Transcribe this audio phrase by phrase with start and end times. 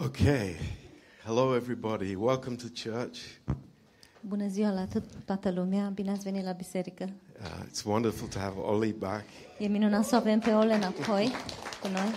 [0.00, 0.56] Okay.
[1.24, 2.14] Hello, everybody.
[2.14, 3.18] Welcome to church.
[4.20, 7.04] Bună ziua la tot, toată lumea, bine ați venit la biserică.
[7.40, 9.24] Uh, it's wonderful to have Ollie back.
[9.58, 11.30] E minunat să avem pe Ole înapoi
[11.80, 12.10] cu noi.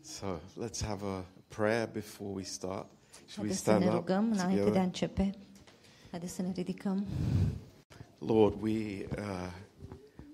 [0.03, 0.27] So
[0.65, 2.87] let's have a prayer before we start.
[3.27, 5.31] Should we Haideți să stand ne up rugăm înainte de a începe.
[6.11, 7.07] Haideți să ne ridicăm.
[8.19, 9.53] Lord, we uh,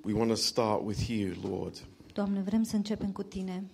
[0.04, 1.84] we want to start with you, Lord,
[2.14, 3.64] Doamne, vrem să începem cu Tine,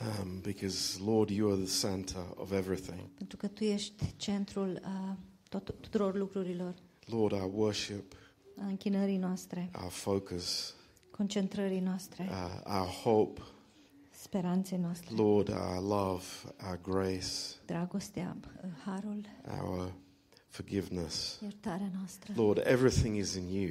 [0.00, 3.00] um, because Lord, you are the center of everything.
[3.16, 5.16] pentru că Tu ești centrul uh,
[5.48, 6.74] tot, tuturor lucrurilor,
[7.06, 8.12] Lord, our worship,
[8.58, 10.74] a închinării noastre, our focus,
[11.10, 13.40] concentrării noastre, uh, our hope,
[14.22, 16.24] speranței noastre, Lord, our love,
[16.68, 17.28] our grace,
[17.66, 19.20] dragostea, uh, harul,
[19.60, 19.92] our
[20.48, 21.38] forgiveness.
[21.42, 22.32] iertarea noastră.
[22.36, 23.70] Lord, everything is in you.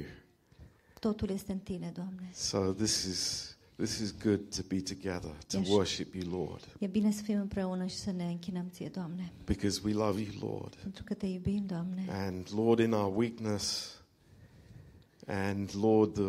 [1.00, 2.30] Totul este în Tine, Doamne.
[2.32, 5.68] So this is this is good to be together to Yes.
[5.68, 9.80] worship you, Lord, E bine să fim împreună și să ne închinăm Ție, Doamne, because
[9.84, 10.74] we love you, Lord.
[10.74, 12.04] pentru că Te iubim, Doamne.
[12.10, 13.90] And Lord, in our weakness,
[15.26, 16.22] and Lord, the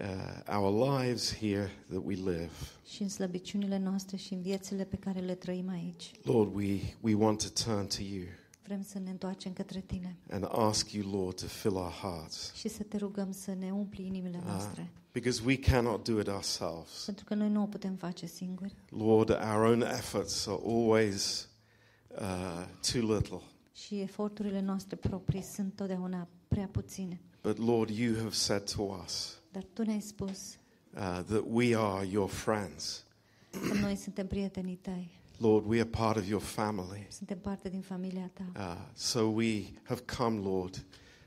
[0.00, 2.50] uh, our lives here that we live,
[2.86, 6.10] și în slăbiciunile noastre și în viețile pe care le trăim aici.
[6.22, 8.24] Lord, we we want to turn to you
[8.64, 12.68] Vrem să ne întoarcem către Tine and ask you, Lord, to fill our hearts, și
[12.68, 14.44] să Te rugăm să ne umpli inimile Ah.
[14.46, 14.90] noastre.
[15.12, 17.02] Because we cannot do it ourselves.
[17.04, 21.48] Pentru că noi nu o putem face singuri Lord, our own efforts are always
[22.20, 23.40] uh, too little.
[23.74, 27.20] și eforturile noastre proprii sunt totdeauna prea puține.
[27.42, 30.30] But Lord, you have said to us Dar Tu ne-ai spus
[30.94, 33.04] uh, that we are your friends.
[33.50, 37.06] că noi suntem prietenii Tăi, Lord, we are part of your family.
[37.10, 40.84] suntem parte din familia Ta Uh, so we have come, Lord,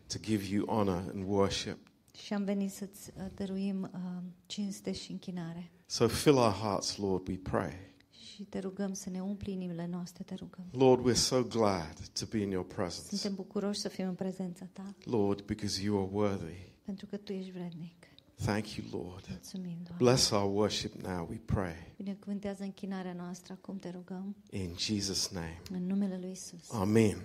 [0.07, 1.77] to give you honor and worship.
[2.23, 3.99] Și am venit să-ți uh, dăruim uh,
[4.45, 5.71] cinste și închinare.
[5.85, 7.73] So fill our hearts, Lord, we pray.
[8.11, 10.65] Și Te rugăm să ne umpli inimile noastre, Te rugăm.
[10.71, 13.07] Lord, we're so glad to be in your presence.
[13.07, 16.71] Suntem bucuroși să fim în prezența Ta, Lord, because you are worthy.
[16.85, 17.93] pentru că Tu ești vrednic.
[18.35, 19.25] Thank you, Lord.
[19.29, 19.95] Mulțumim, Doamne.
[19.97, 21.93] Bless our worship now, we pray.
[21.97, 25.61] Binecuvântează închinarea noastră acum, Te rugăm, In Jesus' name.
[25.71, 26.71] în numele Lui Isus.
[26.71, 27.17] Amen.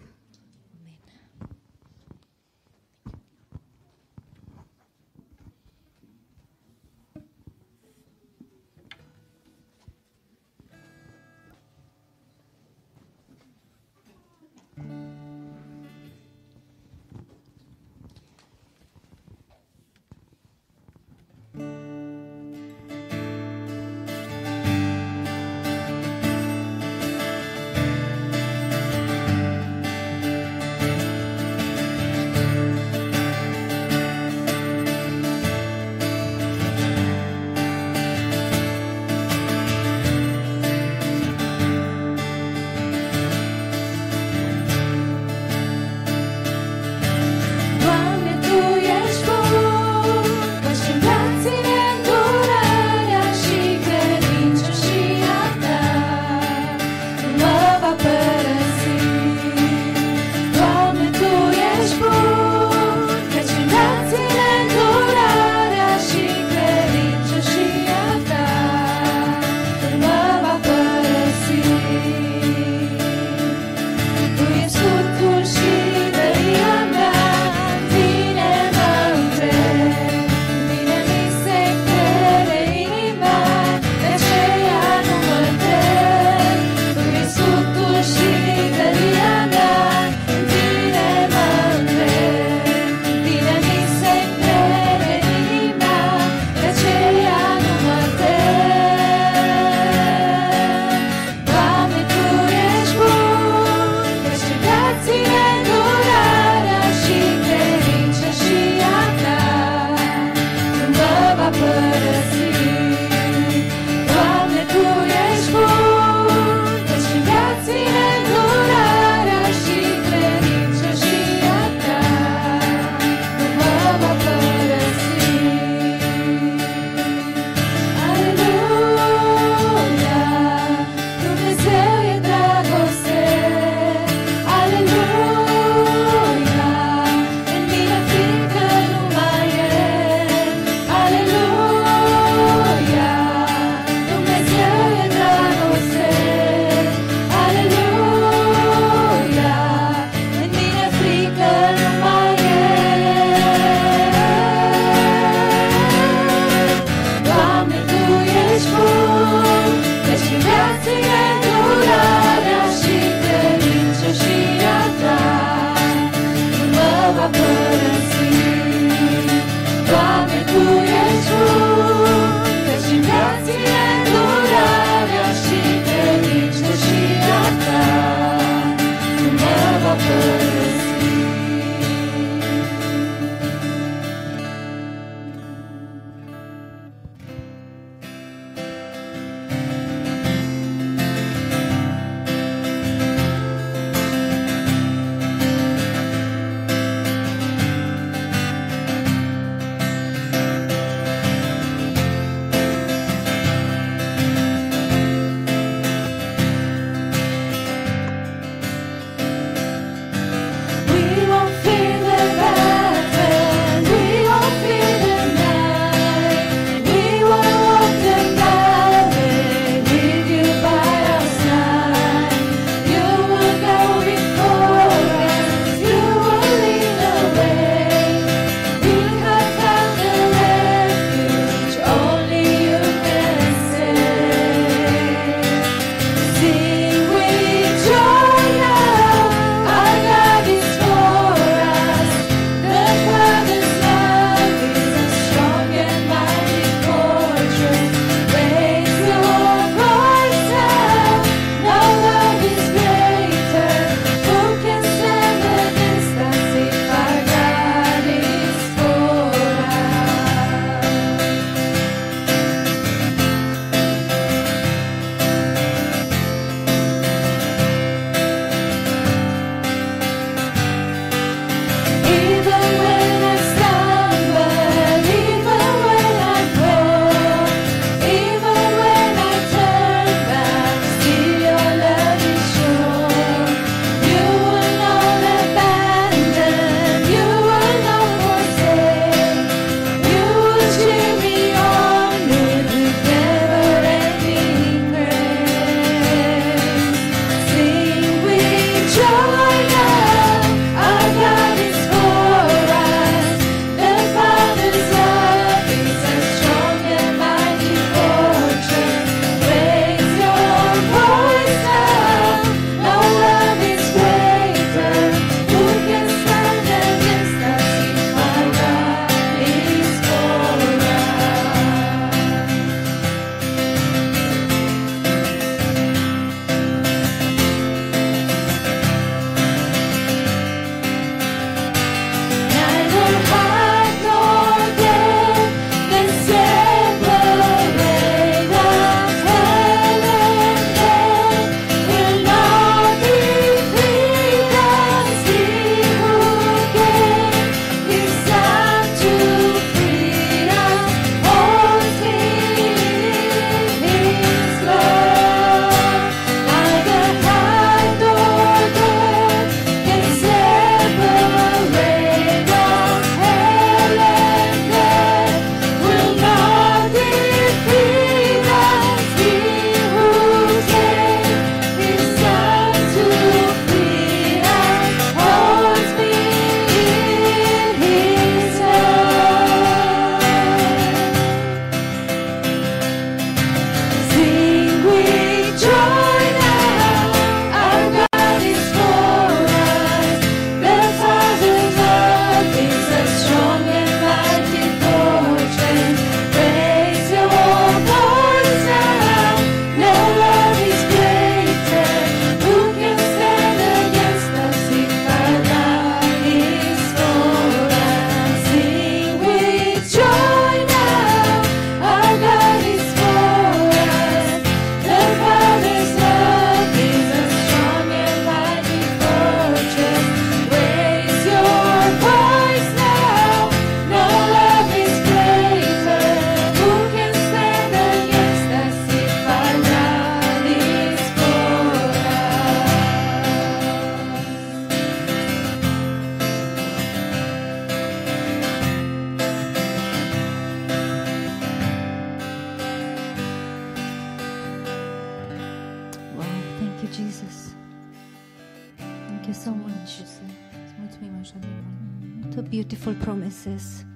[449.99, 450.51] You so Mulțumim, much.
[450.51, 450.65] Iisuse.
[450.65, 453.87] Îți mulțumim așa de mult The beautiful promises.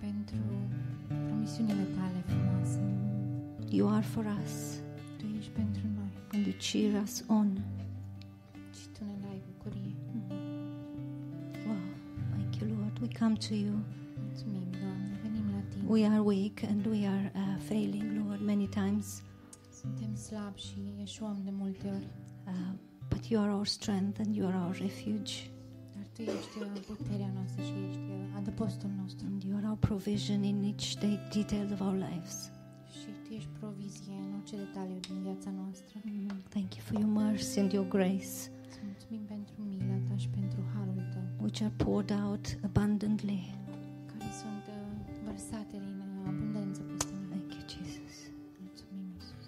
[0.00, 0.42] pentru
[1.26, 2.80] promisiunile tale frumoase.
[3.68, 4.54] You are for us
[5.18, 7.48] Tu ești pentru noi and you cheer us on.
[8.78, 9.94] și tu ne dai bucurie.
[11.66, 11.76] Wow.
[12.34, 12.94] Thank you, Lord.
[13.00, 13.74] We come to you.
[14.26, 15.84] Mulțumim, Doamne, venim la Tine.
[15.88, 19.22] We are weak and we are uh, failing, Lord, many times.
[19.80, 22.06] Suntem slabi și eșuăm de multe ori,
[22.46, 22.52] Uh,
[23.08, 25.32] but you are our strength and you are our refuge.
[25.94, 28.00] dar Tu ești puterea noastră și ești
[28.36, 29.26] adăpostul nostru.
[29.30, 32.50] And you are our provision in each day, detail of our lives.
[32.98, 35.96] Și Tu ești provizie în orice detaliu din viața noastră.
[36.04, 38.34] Mm, Thank you for your mercy and your grace,
[38.68, 43.40] Îți mulțumim pentru mila Ta și pentru harul Tău, which are poured out abundantly.
[44.10, 44.80] care sunt uh,
[45.28, 45.98] vărsate din
[46.30, 47.26] abundență peste noi.
[47.34, 48.14] Thank you, Jesus.
[48.64, 49.46] Mulțumim, Iisus.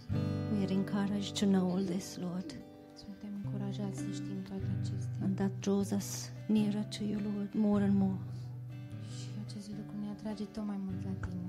[0.53, 2.49] We are encouraged to know all this, Lord,
[3.77, 5.25] Suntem încurajați să știm toate acestea.
[5.25, 6.09] and that draws us
[6.55, 8.19] nearer to you, Lord, more and more.
[9.17, 11.49] Și acest lucru ne atrage tot mai mult la Tine.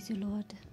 [0.00, 0.69] Praise you, Lord.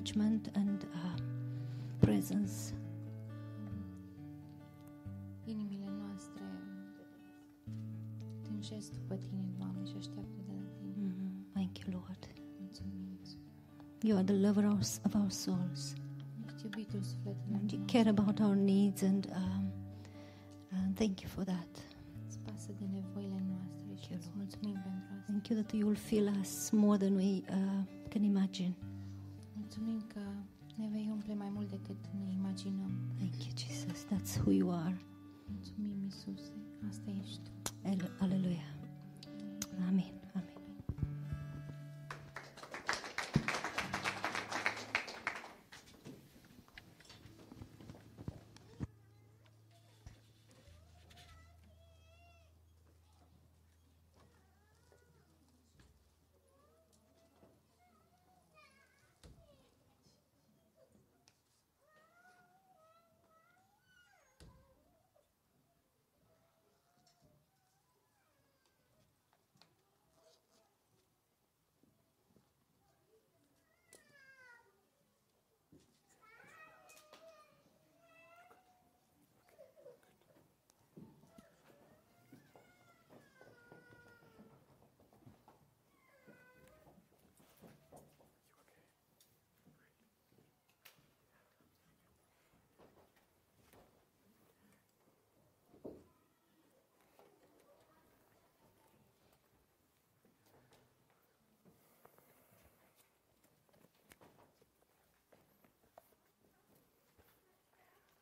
[0.00, 1.20] encouragement and uh,
[2.00, 2.72] presence.
[5.44, 6.44] Inimile noastre
[8.42, 11.08] tânjesc după Tine, Doamne, și așteaptă de la Tine.
[11.08, 11.52] Mm-hmm.
[11.52, 12.26] Thank you, Lord.
[12.60, 12.98] Mulțumim.
[14.02, 14.64] You are the lover
[15.04, 15.94] of our souls.
[17.52, 19.72] And you care about our needs and, um,
[20.70, 21.68] and thank you for that.
[22.46, 22.76] Thank
[24.10, 25.22] you, Lord.
[25.26, 28.74] Thank you that you will feel us more than we uh, can imagine.
[29.80, 30.20] mulțumim că
[30.76, 32.90] ne vei umple mai mult decât ne imaginăm.
[33.16, 34.06] Thank you, Jesus.
[34.12, 35.00] That's who you are.
[35.52, 36.52] Mulțumim, Iisuse.
[36.88, 37.70] Asta ești tu.
[38.18, 38.69] Aleluia.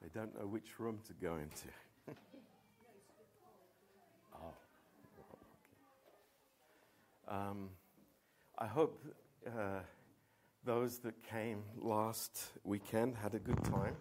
[0.09, 1.69] I don't know which room to go into.
[4.33, 4.55] oh,
[5.21, 5.39] okay.
[7.37, 7.69] Um,
[8.59, 9.05] I hope
[9.47, 9.81] uh,
[10.65, 13.95] those that came last weekend had a good time.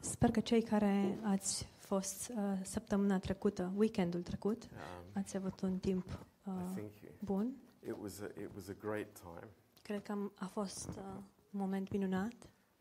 [0.00, 4.70] Sper că cei care ați fost uh, săptămâna trecută, weekendul trecut, Um,
[5.12, 6.82] ați avut un timp uh,
[7.24, 7.54] bun.
[7.86, 9.48] it was a, it was a great time,
[9.82, 11.02] Cred că a fost uh,
[11.50, 12.32] un moment minunat.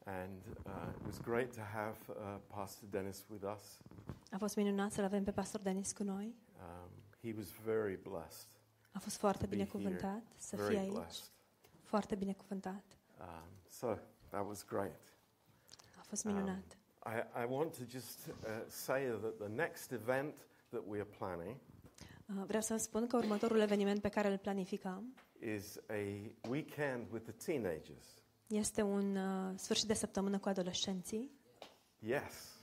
[0.06, 2.16] And uh, it was great to have uh,
[2.48, 3.78] Pastor Dennis with us.
[4.32, 6.36] A fost minunat să-l avem pe pastor Denis cu noi.
[6.62, 6.90] Um,
[7.22, 8.48] he was very blessed,
[8.92, 10.92] A fost foarte To be binecuvântat să fie very aici.
[10.94, 11.24] blessed.
[11.82, 12.84] Foarte binecuvântat.
[13.20, 13.98] Um, so
[14.30, 15.00] that was great.
[16.00, 16.78] A fost Um, minunat.
[17.06, 20.36] I, I want to just uh, say that the next event
[20.70, 21.56] that we are planning
[22.38, 27.12] Uh, vreau să vă spun că următorul eveniment pe care îl planificăm is a weekend
[27.12, 28.06] with the teenagers.
[28.54, 31.32] Este un uh, sfârșit de săptămână cu adolescenții.
[32.00, 32.58] Yes.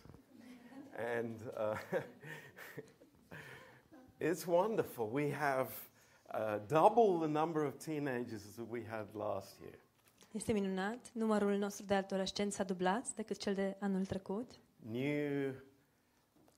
[1.16, 2.02] And uh,
[4.30, 5.08] it's wonderful.
[5.12, 5.70] We have
[6.34, 9.78] uh, double the number of teenagers that we had last year.
[10.32, 11.10] Este minunat.
[11.12, 14.50] Numărul nostru de adolescenți s-a dublat decât cel de anul trecut.
[14.76, 15.54] New,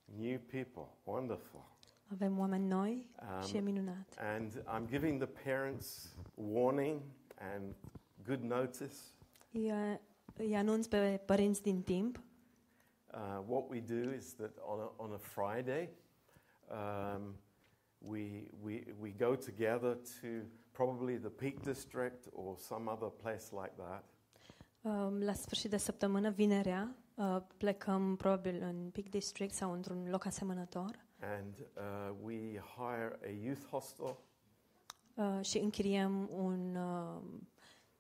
[0.05, 0.89] new people.
[1.05, 1.71] Wonderful.
[2.13, 4.15] Avem oameni noi Um, și e minunat.
[4.19, 7.01] And I'm giving the parents warning
[7.55, 7.75] and
[8.27, 8.95] good notice.
[9.53, 9.99] Îi, uh,
[10.37, 12.23] îi anunț pe părinți din timp.
[13.15, 15.89] Uh, what we do is that on a, on a Friday,
[16.71, 17.35] um,
[17.99, 20.27] we, we, we go together to
[20.71, 24.05] probably the Peak District or some other place like that.
[24.81, 30.25] Um, La sfârșit de săptămână, vinerea, uh, plecăm probabil în Peak District sau într-un loc
[30.25, 34.19] asemănător And uh, we hire a youth hostel
[35.15, 37.23] uh, și închiriem un uh,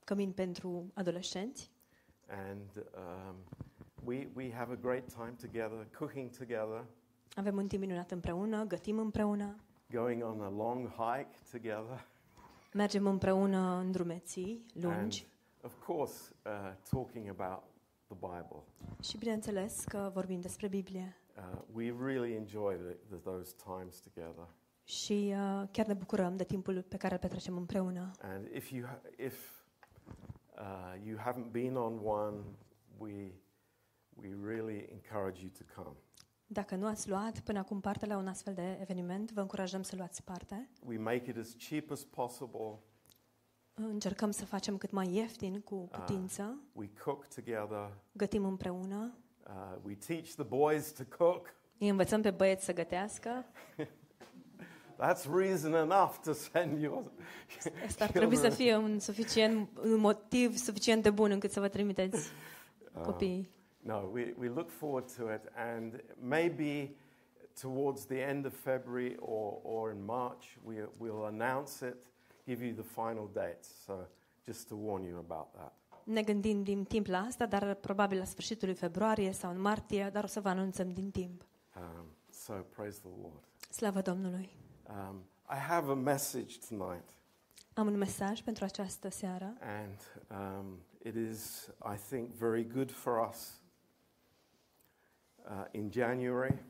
[0.05, 1.71] cămin pentru adolescenți.
[2.29, 3.35] and um,
[4.05, 6.85] we, we have a great time together, cooking together,
[7.35, 9.57] Avem un timp minunat împreună, gătim împreună,
[9.91, 12.07] going on a long hike together,
[12.73, 15.27] mergem împreună în drumeții lungi
[15.63, 17.63] and of course, uh, talking about
[18.07, 18.63] the Bible.
[19.03, 21.17] și bineînțeles că vorbim despre Biblie.
[21.37, 24.47] Uh, we really enjoy the, the, those times together.
[24.85, 28.11] Și uh, chiar ne bucurăm de timpul pe care îl petrecem împreună.
[28.23, 29.62] And if you, ha- if,
[30.59, 32.37] uh, you haven't been on one,
[32.99, 33.13] we,
[34.15, 35.97] we really encourage you to come.
[36.47, 39.97] Dacă nu ați luat până acum parte la un astfel de eveniment, vă încurajăm să
[39.97, 40.69] luați parte.
[40.87, 42.79] We make it as cheap as possible.
[43.75, 47.93] Încercăm să facem cât mai ieftin cu putință, We cook together.
[48.13, 51.55] gătim împreună, Uh, we teach the boys to cook.
[51.79, 53.45] îi învățăm pe băieți să gătească.
[55.03, 57.11] That's reason enough to send you.
[57.87, 61.69] Asta ar trebui să fie un, suficient, un motiv suficient de bun încât să vă
[61.69, 62.31] trimiteți
[63.03, 63.51] copiii.
[63.79, 66.95] No, we, we look forward to it, and maybe
[67.61, 71.97] towards the end of February or, or in March, we, we'll announce it,
[72.47, 73.69] give you the final dates.
[73.85, 73.93] So,
[74.47, 75.73] just to warn you about that.
[76.05, 80.11] Ne gândim din timp la asta, dar probabil la sfârșitul lui februarie sau în martie,
[80.13, 81.47] dar o să vă anunțăm din timp.
[81.77, 83.45] Um, so, praise the Lord.
[83.71, 84.61] Slavă Domnului!
[84.93, 87.09] Um, I have a message tonight,
[87.75, 89.99] Am un mesaj pentru această seară and
[90.31, 93.61] um, it is, I think, very good for us.
[95.45, 96.63] Uh, in January,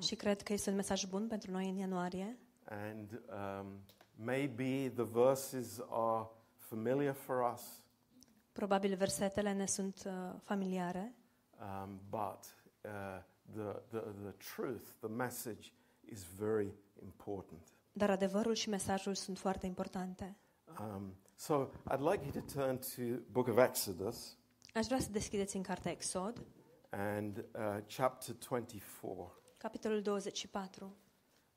[0.00, 2.38] și cred că este un mesaj bun pentru noi în ianuarie.
[2.64, 3.66] and um,
[4.14, 7.62] maybe the verses are familiar for us,
[8.52, 11.14] Probabil versetele ne sunt uh, familiare,
[11.60, 13.22] um, but uh,
[13.54, 15.72] the, the, the truth, the message
[16.10, 17.62] is very important.
[17.92, 20.36] dar adevărul și mesajul sunt foarte importante.
[20.80, 24.38] Um, so I'd like you to turn to book of Exodus
[24.74, 26.42] Aș vrea să deschideți în cartea Exod,
[26.90, 29.32] and uh, chapter 24.
[29.56, 30.96] capitolul 24.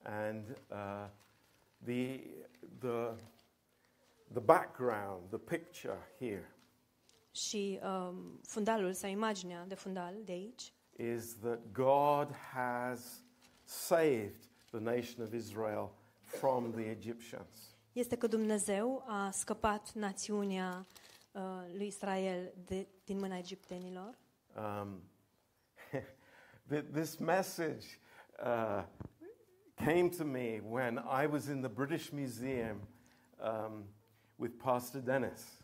[0.04, 1.10] And uh,
[1.84, 2.20] the,
[2.80, 3.14] the,
[4.32, 6.56] the background, the picture here
[7.32, 13.24] Și um, fundalul sau imaginea de fundal de aici is that God has
[13.64, 17.76] saved the nation of Israel from the Egyptians.
[17.94, 20.86] este că Dumnezeu a scăpat națiunea
[21.32, 21.42] uh,
[21.78, 24.18] lui Israel de, din mâna egiptenilor.
[24.58, 25.02] Um,
[26.70, 27.86] th- this message
[28.40, 28.84] uh,
[29.76, 32.78] came to me when I was in the British Museum
[33.38, 33.86] um,
[34.36, 35.62] with Pastor Dennis.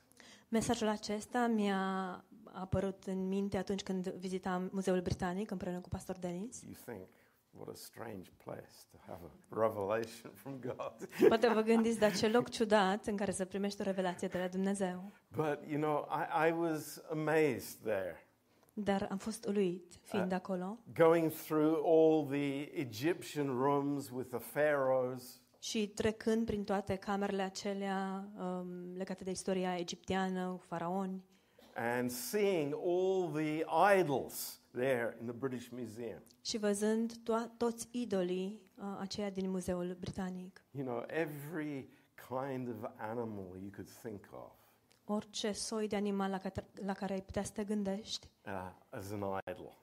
[0.50, 6.62] Mesajul acesta mi-a apărut în minte atunci când vizitam Muzeul Britanic împreună cu pastor Denis.
[6.62, 7.08] You think,
[7.52, 11.10] what a strange place to have a revelation from God.
[11.28, 14.48] Poate vă gândiți, dar ce loc ciudat în care să primești o revelație de la
[14.48, 15.12] Dumnezeu.
[15.36, 18.24] but, you know, I, I was amazed there.
[18.74, 24.40] Dar am fost uluit fiind Uh, acolo going through all the Egyptian rooms with the
[24.40, 31.24] pharaohs, și trecând prin toate camerele acelea um, legate de istoria egipteană, cu faraoni,
[31.76, 33.64] and seeing all the
[34.00, 36.22] idols there in the British Museum.
[36.42, 40.64] și văzând to- toți idolii uh, aceia din Muzeul Britanic.
[40.72, 41.90] You know, every
[42.30, 44.52] kind of animal you could think of
[45.06, 49.12] Orice soi de animal la care, la care ai putea să te gândești uh, as
[49.12, 49.78] an idol.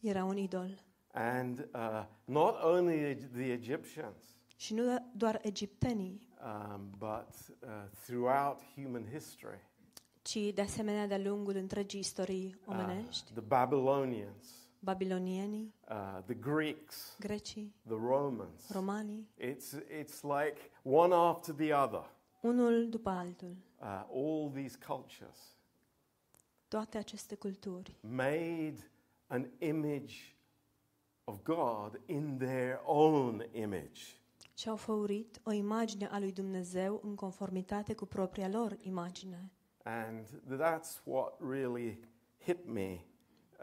[0.00, 0.84] era un idol.
[1.12, 4.22] And uh, not only the, the Egyptians,
[4.56, 7.28] Și nu doar egiptenii, um, but
[7.62, 7.68] uh,
[8.04, 9.60] throughout human history.
[10.22, 14.46] Ci de asemenea de-a lungul întregii istorii Uh, omenești, the Babylonians,
[14.78, 18.70] babilonienii, uh, the Greeks, grecii, the Romans.
[18.72, 22.04] romanii, It's, it's like one after the other.
[22.40, 23.56] unul după altul.
[23.80, 25.54] Uh, all these cultures
[26.68, 28.90] Toate aceste culturi made
[29.26, 30.14] an image
[31.24, 34.00] of God in their own image.
[34.54, 39.50] și-au făurit o imagine a lui Dumnezeu în conformitate cu propria lor imagine.
[39.82, 40.26] And
[40.60, 41.98] that's what really
[42.38, 43.04] hit me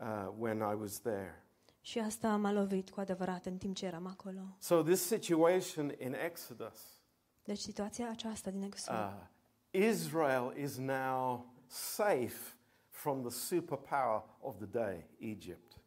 [0.02, 1.42] uh, when I was there.
[1.82, 4.42] Și asta m-a lovit cu adevărat în timp ce eram acolo.
[4.60, 7.00] So, this situation in Exodus,
[7.44, 9.28] Deci situația aceasta din Exod, uh,
[9.72, 12.56] Israel is now safe
[12.90, 15.82] from the superpower of the day, Egypt.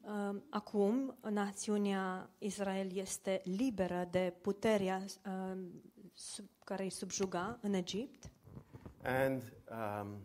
[0.00, 5.82] Um, Acum, națiunea Israel este liberă de puterea um,
[6.14, 8.30] sub, care îi subjuga în Egipt
[9.06, 10.16] And um,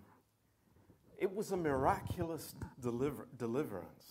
[1.20, 4.06] it was a miraculous deliver- deliverance.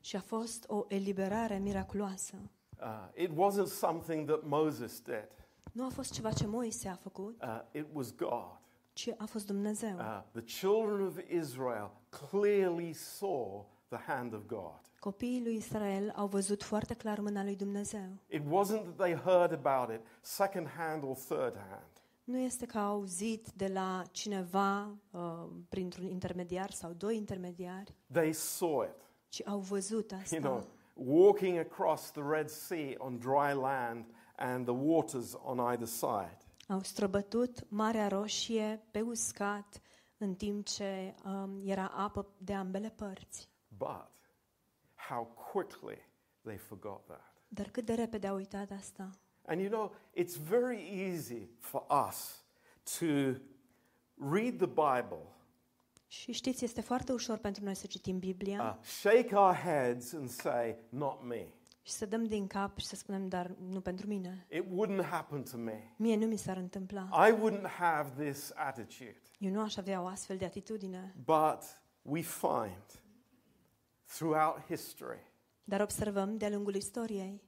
[0.00, 2.34] și a fost o eliberare miraculoasă.
[2.80, 5.28] Uh, it wasn't something that Moses did,
[5.72, 8.58] Nu a fost ceva ce Moise a făcut, uh, it was God.
[8.92, 9.96] ci a fost Dumnezeu.
[9.96, 11.90] Uh, the children of Israel
[12.30, 14.80] clearly saw the hand of God.
[15.00, 18.08] Copiii lui Israel au văzut foarte clar mâna lui Dumnezeu.
[18.26, 21.97] It wasn't that they heard about it second hand or third hand.
[22.28, 28.32] Nu este că au auzit de la cineva uh, printr-un intermediar sau doi intermediari, They
[28.32, 28.94] saw it.
[29.28, 30.36] ci au văzut asta.
[30.36, 30.66] You know,
[31.16, 34.04] walking across the Red Sea on dry land
[34.36, 36.38] and the waters on either side.
[36.68, 39.80] Au străbătut Marea Roșie pe uscat
[40.18, 43.48] în timp ce um, era apă de ambele părți.
[43.68, 44.06] But
[45.08, 45.98] how quickly
[46.42, 47.34] they forgot that.
[47.48, 49.10] Dar cât de repede au uitat asta.
[49.48, 52.44] And you know, it's very easy for us
[52.98, 53.06] to
[54.32, 55.26] read the Bible,
[56.06, 60.28] Și știți, este foarte ușor pentru noi să citim Biblia uh, shake our heads and
[60.28, 61.46] say, Not me.
[61.82, 64.46] și să dăm din cap și să spunem, dar nu pentru mine.
[64.50, 65.94] It wouldn't happen to me.
[65.96, 67.28] Mie nu mi s-ar întâmpla.
[67.28, 69.20] I wouldn't have this attitude.
[69.38, 71.14] Eu nu aș avea o astfel de atitudine.
[71.24, 73.02] But we find
[74.04, 75.26] throughout history,
[75.64, 77.42] Dar observăm de-a lungul istoriei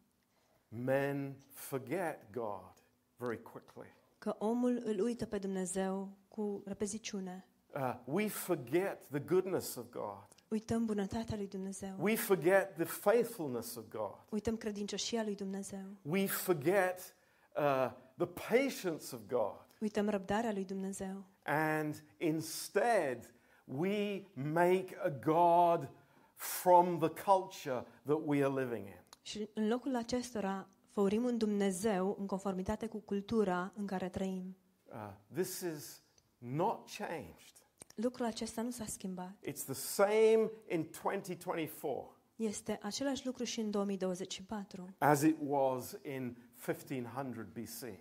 [0.71, 2.73] men forget God
[3.17, 3.95] very quickly.
[4.19, 7.45] că omul îl uită pe Dumnezeu cu repeziciune.
[7.75, 10.27] Uh, we forget the goodness of God.
[10.49, 11.95] Uităm bunătatea lui Dumnezeu.
[11.99, 14.17] We forget the faithfulness of God.
[14.31, 15.85] Uităm credincioșia lui Dumnezeu.
[16.03, 17.15] We forget
[17.57, 19.67] uh, the patience of God.
[19.81, 21.25] Uităm răbdarea lui Dumnezeu.
[21.45, 25.89] And instead, we make a God
[26.35, 29.00] from the culture that we are living in.
[29.23, 34.57] Și în locul acestora făurim un Dumnezeu în conformitate cu cultura în care trăim.
[34.85, 36.03] Uh, this is
[36.39, 37.53] not changed.
[37.95, 39.33] Lucrul acesta nu s-a schimbat.
[39.49, 46.37] It's the same in 2024 Este același lucru și în 2024, as it was in
[46.67, 47.99] 1500 BC.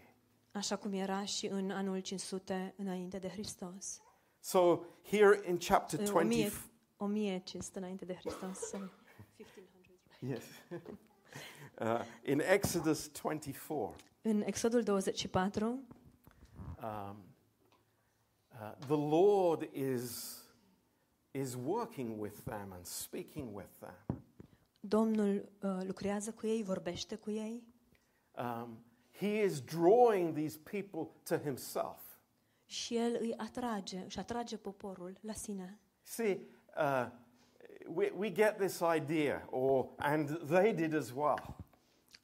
[0.52, 4.02] așa cum era și în anul 500 înainte de Hristos.
[4.40, 6.52] So, here in chapter În 20, 1000
[6.98, 8.58] 1500 înainte de Hristos.
[8.60, 8.92] sorry.
[10.32, 10.44] yes.
[11.80, 15.80] uh, in Exodus 24, În Exodul 24, um,
[16.84, 20.38] uh, the Lord is,
[21.32, 24.22] is working with them and speaking with them.
[24.80, 27.64] Domnul uh, lucrează cu ei, vorbește cu ei
[28.38, 28.78] Um,
[29.20, 32.00] he is drawing these people to himself.
[32.66, 35.80] și el îi atrage, își atrage poporul la sine.
[36.02, 36.40] See,
[36.78, 37.08] uh,
[37.88, 41.56] we, we get this idea, or, and they did as well.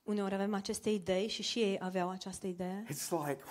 [0.05, 2.85] Uneori avem aceste idei și și ei aveau această idee.
[2.91, 3.41] It's like,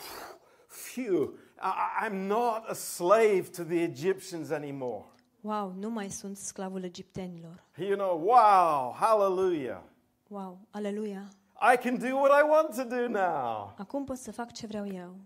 [0.93, 5.05] phew, I, I'm not a slave to the Egyptians anymore.
[5.41, 7.63] Wow, nu mai sunt sclavul egiptenilor.
[7.77, 9.83] You know, wow, hallelujah.
[10.29, 11.29] Wow, aleluia.
[11.73, 13.75] I can do what I want to do now.
[13.79, 15.17] Acum pot să fac ce vreau eu.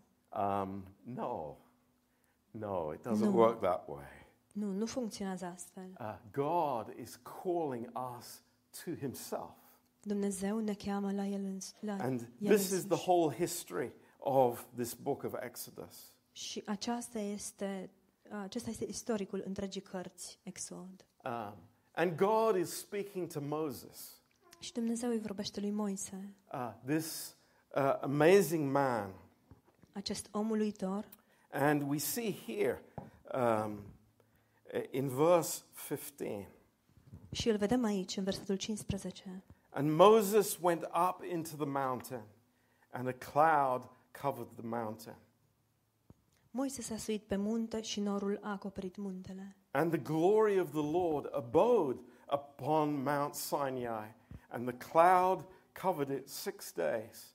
[0.43, 1.57] Um, no,
[2.51, 3.37] no, it doesn't No.
[3.39, 4.27] work that way.
[4.53, 5.91] Nu, nu funcționează astfel.
[6.01, 8.43] Uh, God is calling us
[8.85, 9.51] to Himself.
[10.03, 13.09] Dumnezeu ne cheamă la El, îns- la And el this is the însuși.
[13.09, 16.13] whole history of this book of Exodus.
[16.33, 17.91] Și aceasta este,
[18.43, 21.07] acesta este istoricul întregii cărți, Exod.
[21.25, 21.55] Um,
[21.93, 24.21] and God is speaking to Moses,
[24.59, 27.37] Și Dumnezeu îi vorbește lui Moise, uh, this
[27.77, 29.15] uh, amazing man.
[29.93, 31.09] acest om uluitor,
[31.51, 32.83] And we see here
[33.35, 33.79] um,
[34.91, 36.49] in verse 15
[37.33, 39.43] și îl vedem aici, în versetul 15.
[39.71, 42.23] And Moses went up into the mountain,
[42.91, 45.17] and a cloud covered the mountain.
[46.51, 49.57] Moise s-a suit pe munte și norul a acoperit muntele.
[49.71, 54.07] And the glory of the Lord abode upon Mount Sinai,
[54.49, 57.35] and the cloud covered it six days.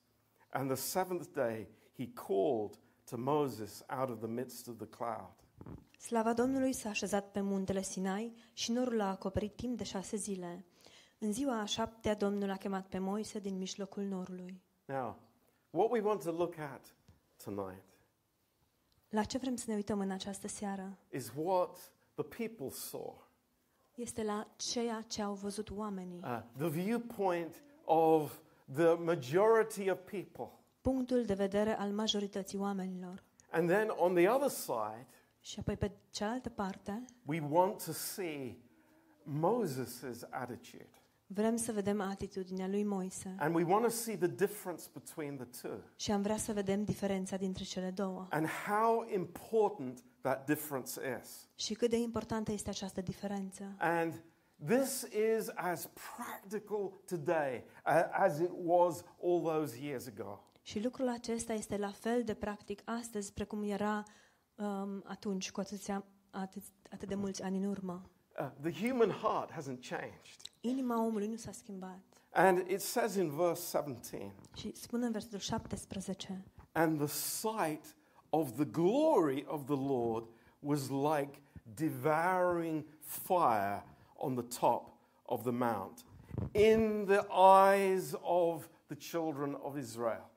[0.50, 5.34] And the seventh day he called to Moses out of the midst of the cloud.
[5.98, 10.66] Slava Domnului s-a așezat pe muntele Sinai și norul a acoperit timp de șase zile.
[11.24, 14.62] În ziua a șaptea, Domnul a chemat pe Moise din mijlocul norului.
[14.86, 15.18] Now,
[15.70, 16.96] what we want to look at
[17.44, 17.84] tonight
[19.10, 20.98] La ce vrem să ne uităm în această seară?
[21.12, 23.28] is what the people saw.
[23.96, 26.20] Este la ceea ce au văzut oamenii.
[26.24, 28.40] Uh, the viewpoint of
[28.74, 30.52] the majority of people.
[30.82, 33.24] Punctul de vedere al majorității oamenilor.
[33.52, 35.08] And then on the other side,
[35.40, 38.58] Și apoi pe cealaltă parte, we want to see
[39.24, 41.03] Moses' attitude.
[41.28, 43.36] Vrem să vedem atitudinea lui Moise.
[43.40, 46.84] And we want to see the difference between the two Și am vrea să vedem
[46.84, 48.28] diferența dintre cele două.
[48.30, 51.50] and how important that difference is.
[51.56, 53.76] Și cât de importantă este această diferență.
[53.78, 54.24] And
[54.66, 55.08] this
[55.38, 60.44] is as practical today a- as it was all those years ago.
[60.62, 64.04] Și lucrul acesta este la fel de practic astăzi precum era
[64.56, 68.10] um, atunci, cu atâția, atât, atât de mulți ani în urmă.
[68.40, 70.38] Uh, the human heart hasn't changed.
[70.66, 72.00] Inima omului nu s-a schimbat.
[72.32, 77.96] And it says in verse 17, Și spune în versetul 17, and the sight
[78.30, 80.28] of the glory of the Lord
[80.60, 81.42] was like
[81.76, 83.84] devouring fire
[84.16, 86.06] on the top of the mount
[86.52, 90.30] in the eyes of the children of Israel.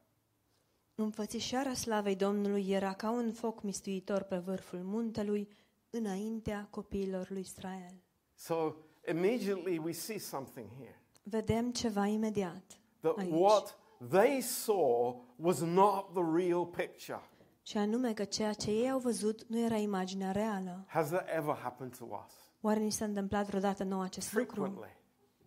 [0.94, 5.48] Înfățișarea slavei Domnului era ca un foc mistuitor pe vârful muntelui
[5.90, 7.94] înaintea copiilor lui Israel.
[8.34, 8.74] So
[9.08, 12.62] immediately we see something here Vedem ceva imediat
[13.00, 13.32] that aici.
[13.32, 13.78] what
[14.10, 17.20] they saw was not the real picture.
[17.62, 20.84] Și anume că ceea ce ei au văzut nu era imaginea reală.
[20.86, 22.32] Has that ever happened to us?
[22.60, 24.60] Oare ni s-a întâmplat vreodată nou acest lucru?
[24.60, 24.96] Frequently,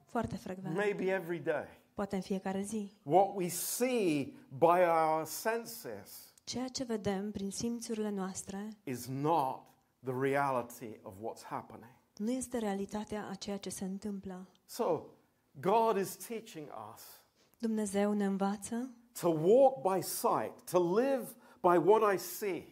[0.06, 0.76] Foarte frecvent.
[0.76, 1.65] maybe every day.
[1.93, 2.91] Poate în fiecare zi.
[3.04, 4.65] What we see by
[5.15, 9.60] our senses Ceea ce vedem prin simțurile noastre is not
[10.04, 11.91] the reality of what's happening.
[12.20, 14.48] Nu este realitatea a ceea ce se întâmplă.
[14.66, 15.02] So,
[15.60, 17.02] God is teaching us
[17.58, 18.90] Dumnezeu ne învață
[19.22, 21.26] to walk by sight, to live
[21.62, 22.64] by what I see.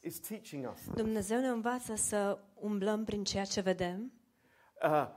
[0.00, 0.96] Is teaching us that.
[0.96, 4.12] Dumnezeu ne învață să umblăm prin ceea ce vedem,
[4.84, 5.08] Uh,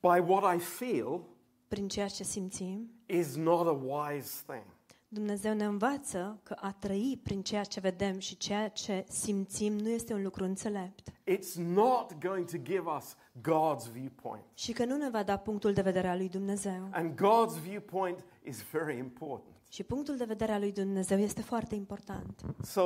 [0.00, 1.20] by what I feel
[1.68, 2.90] prin ceea ce simțim.
[3.06, 4.64] is not a wise thing.
[5.10, 9.88] Dumnezeu ne învață că a trăi prin ceea ce vedem și ceea ce simțim nu
[9.88, 11.10] este un lucru înțelept.
[11.10, 14.44] It's not going to give us God's viewpoint.
[14.54, 16.88] Și că nu ne va da punctul de vedere al lui Dumnezeu.
[16.90, 19.56] And God's viewpoint is very important.
[19.70, 22.42] Și punctul de vedere al lui Dumnezeu este foarte important.
[22.62, 22.80] So,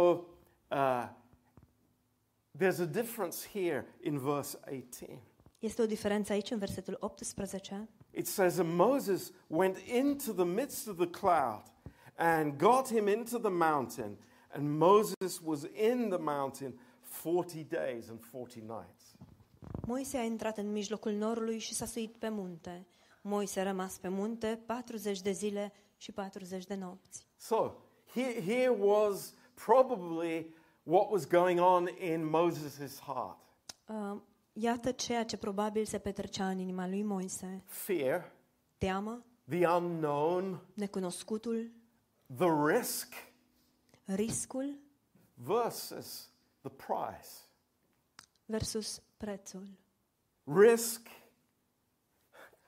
[0.71, 1.09] uh,
[2.59, 5.19] there's a difference here in verse 18.
[5.59, 7.89] Este o diferență aici în versetul 18.
[8.11, 11.72] It says, And Moses went into the midst of the cloud
[12.23, 14.17] and got him into the mountain.
[14.55, 19.05] And Moses was in the mountain 40 days and 40 nights.
[19.87, 22.87] Moise a intrat în mijlocul norului și s-a suit pe munte.
[23.23, 27.27] Moise a rămas pe munte 40 de zile și 40 de nopți.
[27.37, 27.71] So,
[28.15, 33.41] here, here was probably what was going on in Moses' heart
[33.87, 34.21] Uh,
[34.53, 37.63] iată ceea ce probabil se petrecea în inima lui Moise.
[37.67, 38.33] fear,
[38.79, 41.71] Teamă, the unknown, necunoscutul,
[42.37, 43.15] the risk
[44.05, 44.79] riscul
[45.35, 46.29] versus
[46.61, 47.31] the prize.
[48.47, 49.69] versus prețul.
[50.45, 51.09] Risk,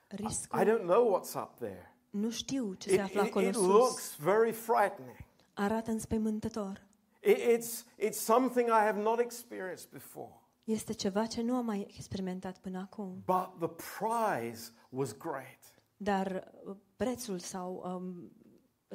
[0.07, 1.95] Riscul, I don't know what's up there.
[2.09, 3.65] nu știu ce It, se află it- acolo it sus.
[3.67, 5.15] looks very frightening.
[5.53, 6.81] Arată înspăimântător.
[7.21, 10.39] It- it's, it's something I have not experienced before.
[10.63, 13.23] Este ceva ce nu am mai experimentat până acum.
[13.25, 15.59] But the prize was great.
[15.97, 18.31] Dar uh, prețul sau um,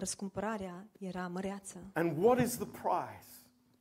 [0.00, 1.78] răscumpărarea era măreață.
[1.92, 3.28] And what is the prize?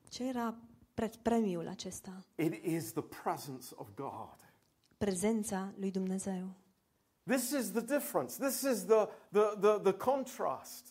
[0.09, 0.55] Ce era
[0.93, 4.35] pre- premiul acesta, It is the presence of God.
[4.97, 6.49] prezența lui Dumnezeu.
[7.23, 8.37] This is the difference.
[8.47, 10.85] This is the, the, the, the contrast.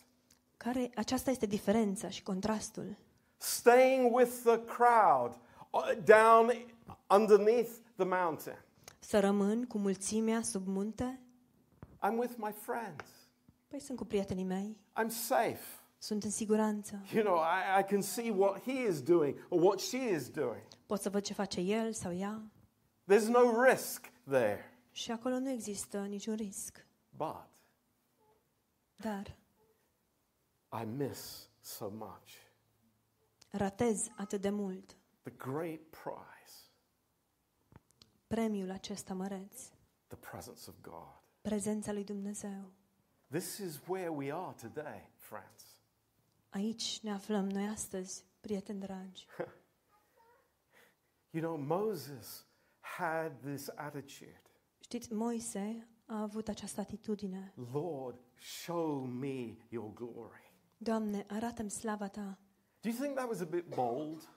[0.57, 2.95] Care, aceasta este diferența și contrastul.
[3.37, 5.39] Staying with the crowd
[5.71, 6.51] uh, down
[7.09, 8.57] underneath the mountain.
[8.99, 11.19] Să rămân cu mulțimea sub munte?
[12.01, 13.03] I'm with my friends.
[13.69, 15.61] Păi sunt cu prietenii mei, I'm safe.
[15.97, 17.01] sunt în siguranță.
[17.13, 20.61] You know, I, I can see what he is doing or what she is doing.
[20.85, 22.41] Pot să văd ce face el sau ea
[23.11, 24.73] There's no risk there.
[24.91, 26.85] și acolo nu există niciun risc.
[27.09, 27.47] But
[28.95, 29.37] Dar
[30.81, 32.29] I miss so much.
[33.49, 36.57] ratez atât de mult The great prize,
[38.27, 39.61] premiul acesta măreț,
[40.07, 41.21] the presence of God.
[41.41, 42.71] prezența lui Dumnezeu.
[43.31, 45.63] This is where we are today, friends.
[46.49, 49.25] Aici ne aflăm noi astăzi, prieteni dragi.
[51.31, 52.45] You know, Moses
[52.79, 54.41] had this attitude
[54.79, 57.53] Știți, Moise a avut această atitudine.
[57.71, 60.53] Lord, show me your glory.
[60.77, 62.37] Doamne, arată-mi slava Ta.
[62.81, 64.29] Do you think that was a bit bold?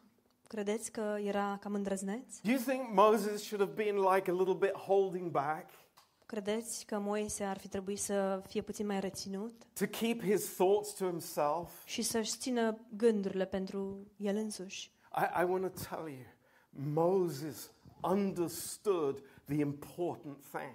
[0.46, 2.38] Credeți că era cam îndrăzneț?
[2.40, 5.70] Do you think Moses should have been like a little bit holding back
[6.32, 10.92] Credeți că Moise ar fi trebuit să fie puțin mai reținut to keep his thoughts
[10.92, 11.84] to himself?
[11.84, 14.92] și să-și țină gândurile pentru el însuși?
[15.16, 16.24] I, I want to tell you,
[16.94, 17.70] Moses
[18.02, 20.74] understood the important thing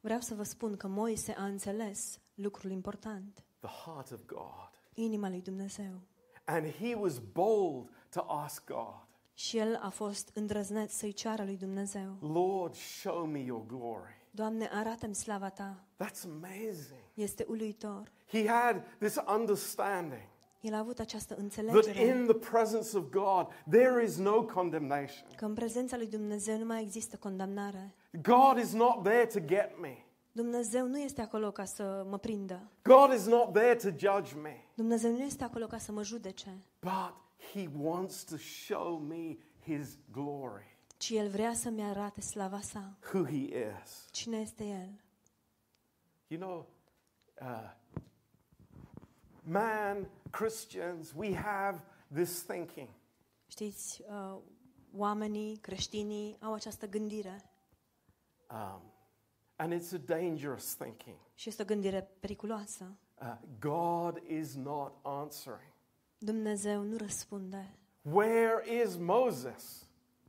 [0.00, 4.70] Vreau să vă spun că Moise a înțeles lucrul important, the heart of God.
[4.94, 6.00] inima lui Dumnezeu.
[6.44, 11.56] And he was bold to ask God, Și el a fost îndrăzneț să-i ceară lui
[11.56, 12.16] Dumnezeu.
[12.20, 14.20] Lord, show me your glory.
[14.34, 15.84] Doamne, arată-mi slava Ta.
[16.04, 17.00] That's amazing.
[17.14, 18.12] Este uluitor.
[18.26, 20.22] He had this understanding
[20.60, 25.26] El a avut această that înțelegere in the presence of God, there is no condemnation.
[25.36, 27.94] că în prezența lui Dumnezeu nu mai există condamnare.
[28.22, 30.04] God is not there to get me.
[30.32, 32.70] Dumnezeu nu este acolo ca să mă prindă.
[32.82, 34.64] God is not there to judge me.
[34.74, 37.14] Dumnezeu nu este acolo ca să mă judece, But
[37.52, 40.71] He wants to show me His glory,
[41.02, 42.96] ci El vrea să-mi arate slava sa.
[43.12, 43.36] who He
[43.82, 44.08] is.
[44.10, 45.00] Cine este El?
[46.26, 46.68] You know,
[47.40, 47.70] uh,
[49.42, 51.82] man, Christians, we have
[52.14, 52.88] this thinking.
[53.46, 54.38] Știți, uh,
[54.96, 57.42] oamenii, creștinii au această gândire
[58.50, 58.82] Um,
[59.56, 61.16] and it's a dangerous thinking.
[61.34, 62.96] și este o gândire periculoasă.
[63.20, 65.72] Uh, God is not answering.
[66.18, 67.74] Dumnezeu nu răspunde.
[68.02, 69.81] Where is Moses?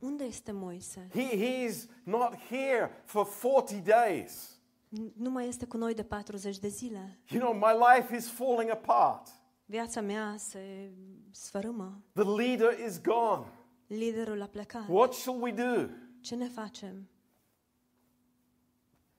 [0.04, 1.08] Unde este Moise?
[1.12, 4.58] He, he's not here for 40 days.
[4.88, 7.18] N- Nu mai este cu noi de 40 de zile.
[7.30, 9.28] You know, my life is falling apart.
[9.66, 10.90] Viața mea se
[11.30, 12.02] sfărâmă.
[12.12, 13.46] The leader is gone.
[13.86, 14.88] Liderul a plecat.
[14.88, 15.86] What shall we do?
[16.20, 17.08] Ce ne facem?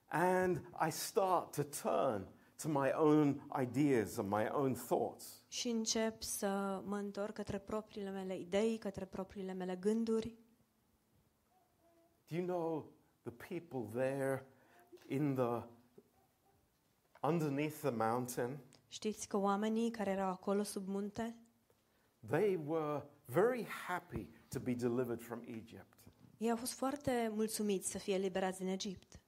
[0.08, 2.28] And I start to turn
[2.62, 5.26] to my own ideas and my own thoughts.
[5.48, 10.36] Și încep să mă întorc către propriile mele idei, către propriile mele gânduri.
[12.28, 12.86] Do you know
[13.23, 14.45] the people there
[15.07, 15.61] in the
[17.21, 18.57] underneath the mountain?
[18.88, 21.36] Știți că oamenii care erau acolo sub munte,
[22.28, 25.97] They were very happy to be delivered from Egypt.
[26.38, 29.19] ei au fost foarte mulțumiți să fie liberați din Egipt.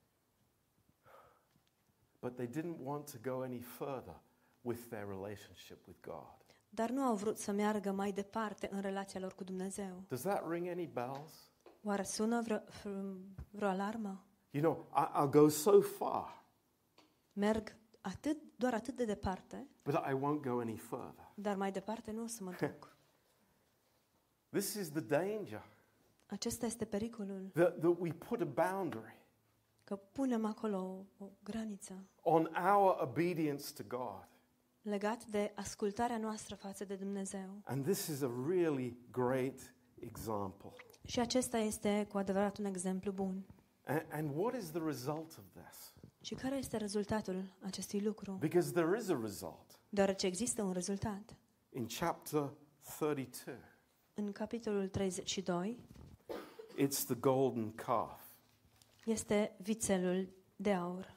[2.19, 4.21] But they didn't want to go any further
[4.61, 6.45] with their relationship with God.
[6.69, 10.03] Dar nu au vrut să meargă mai departe în relația lor cu Dumnezeu.
[10.07, 11.51] Does that ring any bells?
[11.87, 12.59] Oare sună vreo,
[13.51, 14.23] vreo alarmă?
[14.49, 16.43] You know, I, I'll go so far,
[17.33, 21.31] Merg atât, doar atât de departe, but I won't go any further.
[21.35, 22.97] dar mai departe nu o să mă duc.
[24.49, 25.65] This is the danger
[26.25, 29.25] Acesta este pericolul, that, that we put a boundary
[29.83, 34.27] că punem acolo o, o graniță on our obedience to God.
[34.81, 37.61] legat de ascultarea noastră față de Dumnezeu.
[37.63, 40.73] And this is a really great example.
[41.07, 43.45] Și acesta este cu adevărat un exemplu bun.
[43.85, 45.93] And, and what is the result of this?
[46.21, 48.31] Și care este rezultatul acestui lucru?
[48.31, 49.79] Because there is a result.
[49.89, 51.35] Deoarece există un rezultat.
[51.69, 52.53] In chapter
[52.97, 53.55] 32,
[54.13, 55.79] În capitolul 32
[56.85, 58.21] it's the golden calf.
[59.05, 61.15] este vițelul de aur.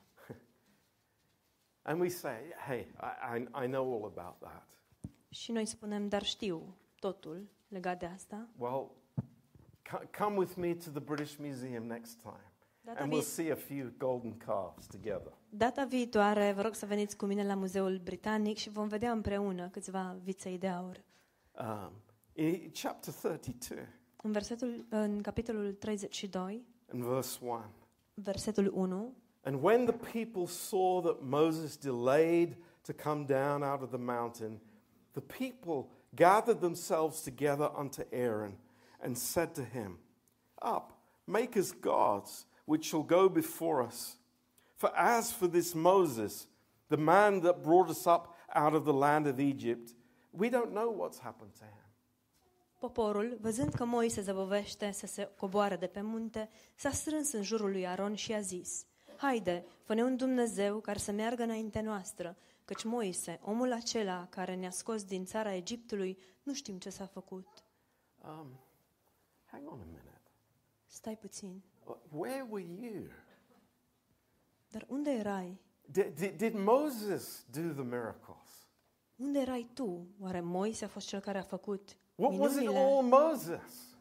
[1.83, 2.37] And we say,
[2.67, 4.69] hey, I, I, I know all about that.
[5.29, 8.49] Și noi spunem, dar știu totul legat de asta.
[8.59, 9.00] Well, co-
[10.19, 12.45] come with me to the British Museum next time,
[12.85, 15.33] Data, and we'll see a few golden calves together.
[15.49, 19.69] data viitoare vă rog să veniți cu mine la Muzeul Britanic și vom vedea împreună
[19.69, 21.03] câțiva viței de aur.
[21.59, 21.93] Um,
[22.33, 23.79] in chapter 32,
[24.23, 27.61] În versetul în capitolul 32, and verse 1.
[28.15, 29.15] versetul 1,
[29.45, 34.61] And when the people saw that Moses delayed to come down out of the mountain,
[35.13, 38.53] the people gathered themselves together unto Aaron
[39.03, 39.99] and said to him,
[40.63, 40.93] Up,
[41.27, 44.17] make us gods, which shall go before us.
[44.77, 46.47] For as for this Moses,
[46.89, 49.95] the man that brought us up out of the land of Egypt,
[50.33, 51.81] we don't know what's happened to him.
[52.79, 57.71] Poporul, văzând că Moise zăbovește să se coboare de pe munte, s-a strâns în jurul
[57.71, 58.87] lui Aron și a zis,
[59.17, 64.71] Haide, fă un Dumnezeu care să meargă înainte noastră, căci Moise, omul acela care ne-a
[64.71, 67.47] scos din țara Egiptului, nu știm ce s-a făcut.
[68.23, 68.47] Um,
[69.51, 70.21] hang on a minute.
[70.87, 71.63] Stai puțin.
[72.11, 73.03] Where were you?
[74.71, 75.61] Dar unde erai?
[75.91, 78.69] Did, did, did Moses do the miracles?
[79.17, 80.07] Unde erai tu?
[80.21, 82.85] Oare Moise a fost cel care a făcut What was it minunile?
[82.85, 83.97] all Moses?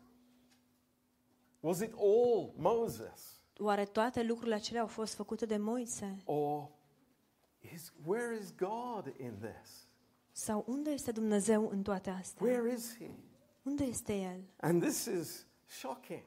[1.59, 3.43] Was it all Moses?
[3.57, 6.21] Oare toate lucrurile acelea au fost făcute de Moise?
[6.25, 6.69] Or
[7.73, 9.87] is, where is God in this?
[10.31, 12.45] Sau unde este Dumnezeu în toate astea?
[12.47, 13.09] Where is He?
[13.69, 14.39] Unde este El?
[14.59, 16.21] And this is shocking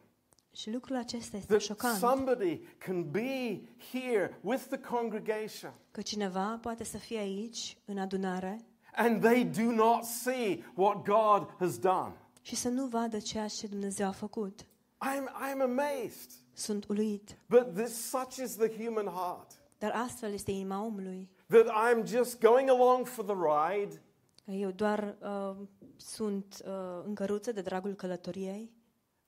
[0.52, 1.98] Și lucrul acesta este that șocant.
[1.98, 3.60] somebody can be
[3.92, 8.64] here with the congregation Că cineva poate să fie aici, în adunare,
[8.94, 12.12] and they do not see what God has done.
[12.42, 14.62] și să nu vadă ceea ce Dumnezeu a făcut.
[14.64, 16.30] I'm, I'm amazed.
[16.52, 17.36] Sunt uluit.
[17.48, 21.28] But this, such is the human heart Dar astfel este inima omului.
[21.46, 24.02] that I'm just going along for the ride.
[24.44, 25.56] Că eu doar uh,
[25.96, 28.70] sunt uh, în căruță de dragul călătoriei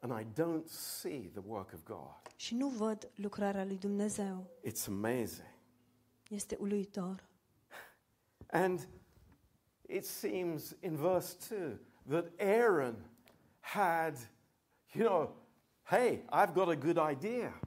[0.04, 2.32] and I don't see the work of God.
[2.36, 4.46] și nu văd lucrarea lui Dumnezeu.
[4.68, 5.48] It's amazing.
[6.28, 7.24] Este uluitor.
[8.46, 8.88] And
[9.88, 12.94] it seems in verse 2 that Aaron
[13.60, 14.16] had,
[14.92, 15.36] you know,
[15.82, 17.60] hey, I've got a good idea.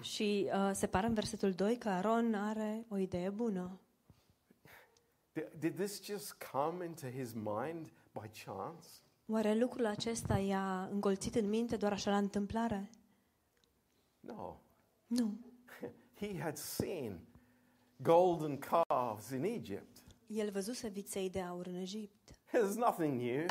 [0.00, 3.80] Și uh, se pare în versetul 2 că Aron are o idee bună.
[5.32, 8.86] Did, did this just come into his mind by chance?
[9.28, 12.90] Oare lucrul acesta i-a încolțit în minte doar așa la întâmplare?
[14.20, 14.56] No.
[15.06, 15.38] Nu.
[16.20, 17.20] He had seen
[17.96, 19.96] golden calves in Egypt.
[20.26, 22.30] El văzuse viței de aur în Egipt.
[22.30, 23.46] There's nothing new,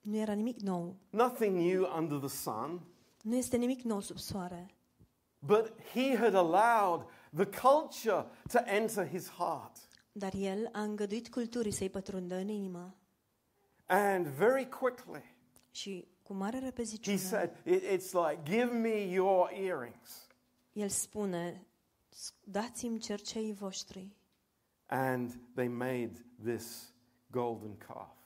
[0.00, 0.96] Nu era nimic nou.
[1.10, 2.80] nothing new under the sun.
[3.22, 4.70] Nu este nimic nou sub soare.
[5.38, 9.88] But he had allowed the culture to enter his heart.
[10.12, 12.94] Dar el a îngăduit culturii să-i pătrundă în inimă.
[13.86, 15.34] And very quickly,
[15.70, 20.26] Și cu mare he repeziciune, said, "It- It's like, give me your earrings.
[20.72, 21.66] el spune,
[22.44, 24.16] dați-mi cerceii voștri.
[24.86, 26.92] And they made this
[27.30, 28.16] golden calf.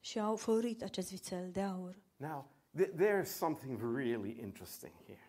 [0.00, 1.96] Și au făurit acest vițel de aur.
[2.16, 2.48] Now,
[2.82, 5.28] th- there's something really interesting here.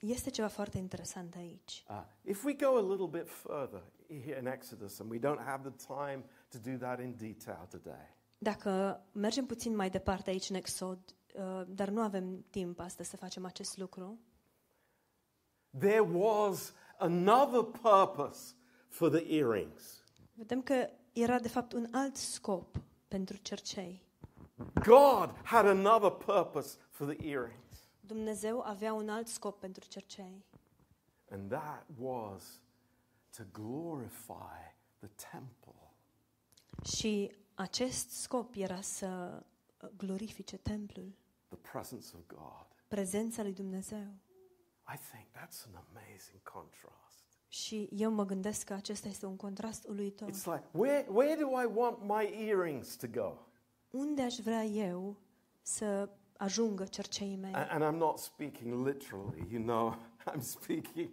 [0.00, 1.84] Este ceva foarte interesant aici.
[1.88, 5.70] Uh, if we go a little bit further here in Exodus, and we don't have
[5.70, 10.56] the time to do that in detail today, Dacă mergem puțin mai departe aici în
[10.56, 10.98] Exod,
[11.34, 14.18] uh, dar nu avem timp astăzi să facem acest lucru,
[15.78, 18.54] there was another purpose
[18.88, 20.02] for the earrings.
[20.34, 22.76] vedem că era de fapt un alt scop
[23.08, 24.02] pentru cercei.
[24.74, 27.88] God had another purpose for the earrings.
[28.00, 30.44] Dumnezeu avea un alt scop pentru cercei
[31.30, 32.62] And that was
[33.36, 35.94] to glorify the temple.
[36.84, 39.42] și acest scop era să
[39.82, 41.12] uh, glorifice templul,
[41.48, 42.66] the presence of God.
[42.88, 44.06] prezența lui Dumnezeu.
[44.94, 47.24] I think that's an amazing contrast.
[47.48, 50.28] Și eu mă gândesc că acesta este un contrast uluitor.
[50.30, 53.38] It's like, where, where do I want my earrings to go?
[53.90, 55.16] Unde aș vrea eu
[55.62, 57.52] să ajungă cerceii mei?
[57.52, 59.96] And, and I'm not speaking literally, you know,
[60.32, 61.10] I'm speaking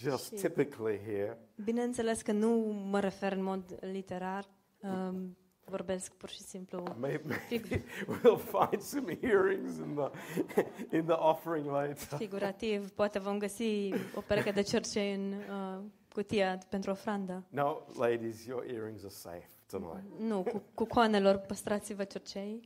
[0.00, 0.40] just Shit.
[0.40, 1.38] typically here.
[1.64, 2.48] Bineînțeles că nu
[2.90, 4.44] mă refer în mod literar,
[4.80, 6.82] um, vorbesc pur și simplu.
[6.98, 7.84] Maybe, maybe
[8.20, 10.10] we'll find some earrings in the,
[10.96, 12.16] in the offering later.
[12.16, 15.82] Figurativ, poate vom găsi o pereche de cercei în uh,
[16.12, 17.44] cutia pentru ofrandă.
[17.48, 20.18] No, ladies, your earrings are safe tonight.
[20.18, 22.64] Nu, cu, cu coanelor păstrați-vă cercei.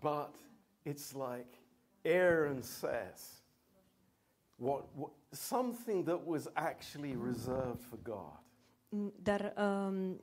[0.00, 0.34] But
[0.84, 1.58] it's like
[2.04, 3.42] Aaron says,
[4.56, 8.40] what, what, something that was actually reserved for God.
[8.88, 10.20] Mm, Dar um,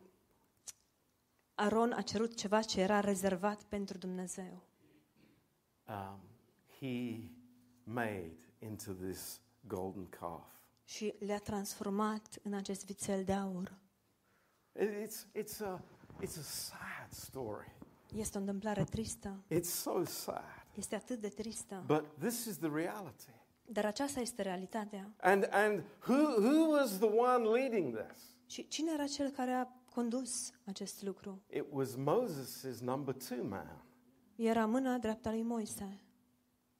[1.56, 4.64] Aron a cerut ceva ce era rezervat pentru Dumnezeu.
[5.88, 6.20] Um,
[6.80, 7.30] he
[7.84, 10.48] made into this golden calf.
[10.84, 13.74] Și le-a transformat în acest vițel de aur.
[14.80, 15.82] It- It's, it's, a,
[16.22, 17.72] it's a sad story.
[18.16, 19.44] Este o întâmplare tristă.
[19.54, 20.66] It's so sad.
[20.76, 21.84] Este atât de tristă.
[21.86, 23.32] But this is the reality.
[23.72, 25.10] Dar aceasta este realitatea.
[25.22, 28.18] And, and who, who was the one leading this?
[28.48, 31.42] Și cine era cel care a condus acest lucru?
[31.50, 33.84] It was Moses' number two man,
[34.36, 36.00] Era mâna dreapta lui Moise,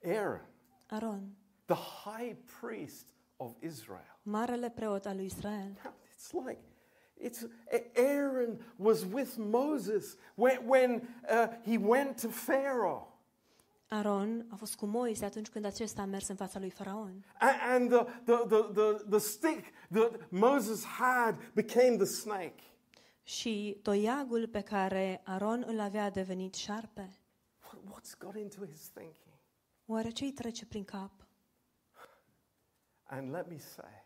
[0.04, 0.46] Aaron,
[0.88, 1.36] Aron,
[1.66, 1.76] the
[2.06, 3.06] high priest
[3.38, 4.18] of Israel.
[4.22, 5.72] marele preot al lui Israel.
[5.84, 6.60] Now, It's like,
[7.16, 7.46] it's,
[7.96, 13.08] Aaron was with Moses when, when uh, he went to Pharaoh.
[13.92, 17.26] Aron a fost cu Moise atunci când acesta a mers în fața lui Faraon.
[17.40, 22.64] A- And the, the, the, the, the stick that Moses had became the snake.
[23.24, 27.18] Și toiagul pe care Aron îl avea a devenit șarpe.
[27.64, 29.34] What, what's got into his thinking?
[29.86, 31.12] Oare ce îi trece prin cap?
[33.04, 34.06] And let me say,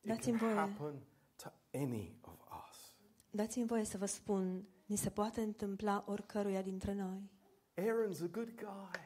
[0.00, 0.58] it Dați-mi can voie.
[0.60, 1.02] happen
[1.36, 2.34] to any of
[2.70, 2.76] us.
[3.30, 7.30] Dați-mi voie să vă spun, ni se poate întâmpla oricăruia dintre noi.
[7.78, 9.00] Aaron's a good guy.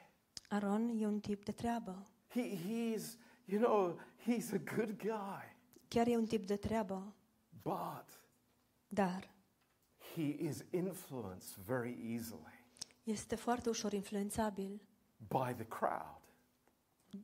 [0.49, 2.07] Aron e un tip de treabă.
[2.29, 5.57] He, he's, you know, he's a good guy.
[5.89, 7.15] Chiar e un tip de treabă.
[7.63, 8.21] But
[8.89, 9.35] Dar
[10.15, 12.61] he is influenced very easily
[13.05, 14.81] este foarte ușor influențabil
[15.29, 16.21] by the crowd,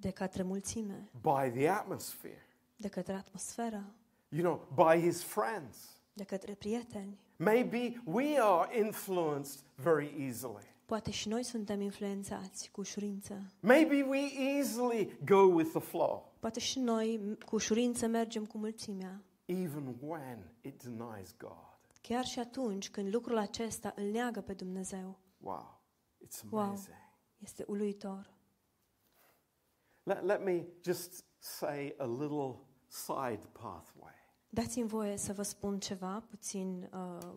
[0.01, 2.47] de către mulțime, by the atmosphere,
[2.77, 3.95] de către atmosferă,
[4.29, 5.77] you know, by his friends.
[6.13, 7.19] de către prieteni.
[7.37, 10.77] Maybe we are influenced very easily.
[10.89, 13.53] Poate și noi suntem influențați cu ușurință.
[13.61, 14.19] Maybe we
[14.57, 19.23] easily go with the flow, Poate și noi m- cu ușurință mergem cu mulțimea.
[19.45, 21.77] even when it denies God.
[22.01, 25.19] Chiar și atunci când lucrul acesta îl neagă pe Dumnezeu.
[25.39, 25.81] Wow,
[26.27, 26.63] it's Wow.
[26.63, 26.97] amazing.
[27.39, 28.31] Este uluitor.
[30.03, 32.55] Let, let me just say a little
[32.87, 34.15] side pathway.
[34.49, 37.33] Dați-mi voie să vă spun ceva, puțin, uh,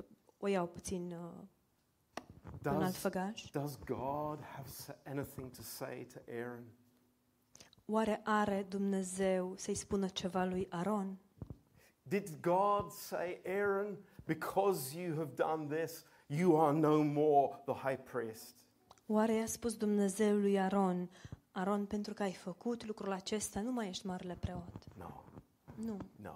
[0.00, 0.06] p-
[0.38, 1.42] o iau puțin uh,
[2.62, 3.50] pe un alt Does, făgaș.
[3.50, 6.64] does God have sa- anything to say to Aaron?
[7.86, 11.18] Oare are Dumnezeu să-i spună ceva lui Aron?
[12.02, 17.98] Did God say, Aaron, because you have done this, you are no more the high
[18.12, 18.54] priest?
[19.06, 21.10] Oare i-a spus Dumnezeu lui Aron,
[21.52, 24.94] Aron, pentru că ai făcut lucrul acesta, nu mai ești marele preot?
[24.98, 25.22] No,
[25.84, 26.34] Nu, no.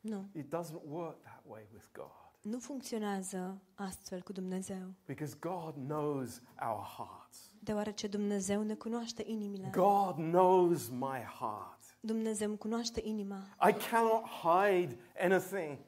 [0.00, 0.28] nu.
[0.32, 6.40] It doesn't work that way with God Nu funcționează astfel cu Dumnezeu, because God knows
[6.62, 7.50] our hearts.
[7.58, 9.70] deoarece Dumnezeu ne cunoaște inimile.
[9.72, 11.98] God knows my heart.
[12.00, 13.42] Dumnezeu îmi cunoaște inima.
[13.68, 15.78] I cannot hide anything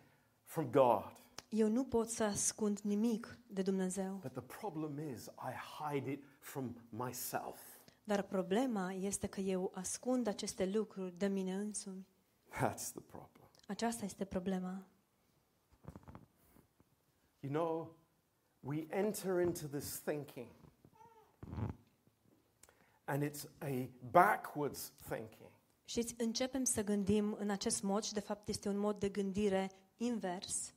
[0.45, 1.13] from God.
[1.49, 6.25] Eu nu pot să ascund nimic de Dumnezeu, But the problem is, I hide it
[6.39, 7.61] from myself.
[8.05, 12.07] dar problema este că eu ascund aceste lucruri de mine însumi.
[12.51, 13.49] That's the problem.
[13.67, 14.83] Aceasta este problema.
[17.41, 17.95] You know,
[18.61, 20.49] we enter into this thinking,
[23.05, 25.51] and it's a backwards thinking.
[25.85, 29.71] Știți, începem să gândim în acest mod și de fapt este un mod de gândire
[29.97, 30.73] invers.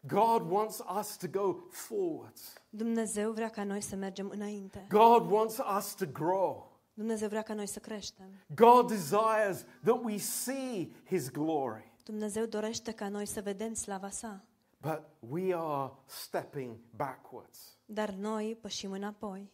[0.00, 2.52] God wants us to go forwards.
[2.70, 4.86] Dumnezeu vrea ca noi să mergem înainte.
[4.88, 6.72] God wants us to grow.
[6.94, 8.28] Dumnezeu vrea ca noi să creștem.
[8.54, 11.92] God desires that we see His glory.
[12.04, 14.40] Dumnezeu dorește ca noi să vedem slava sa.
[14.84, 17.78] But we are stepping backwards.
[17.86, 19.52] Dar noi pășim înapoi.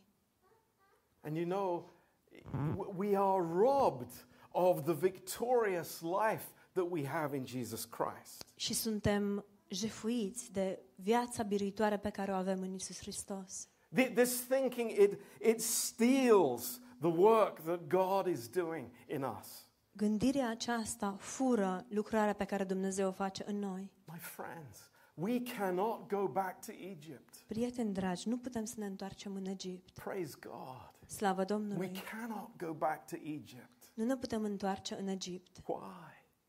[1.20, 1.90] And you know,
[2.96, 8.44] we are robbed of the victorious life that we have in Jesus Christ.
[8.54, 13.68] Și suntem jefuiți de viața biruitoare pe care o avem în Isus Hristos.
[14.14, 19.68] This thinking, it, it steals the work that God is doing in us.
[19.92, 23.92] Gândirea aceasta fură lucrarea pe care Dumnezeu o face în noi.
[24.12, 24.89] My friends,
[25.20, 27.34] we cannot go back to Egypt.
[27.46, 29.90] Prieteni dragi, nu putem să ne întoarcem în Egipt.
[30.04, 30.90] Praise God.
[31.06, 31.92] Slavă We Domnului!
[32.10, 33.92] cannot go back to Egypt.
[33.94, 35.60] Nu ne putem întoarce în Egipt.
[35.66, 35.78] Why?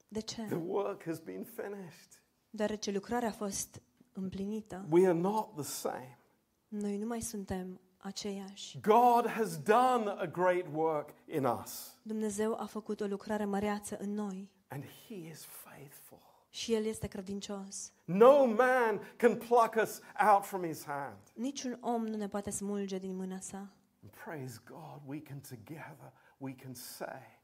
[0.08, 0.56] De The ce?
[0.56, 2.22] work has been finished.
[2.50, 3.82] Deoarece lucrarea a fost
[4.14, 4.86] împlinită.
[4.90, 6.20] We are not the same.
[6.68, 8.80] Noi nu mai suntem aceiași.
[8.80, 14.14] God has done a great work in us, Dumnezeu a făcut o lucrare măreață în
[14.14, 16.31] noi and He is faithful.
[16.54, 17.92] Și El este credincios.
[18.06, 21.18] No man can pluck us out from His hand.
[21.34, 23.58] Niciun om nu ne poate smulge din mâna sa.
[24.04, 27.40] And praise God, we can together, we can say,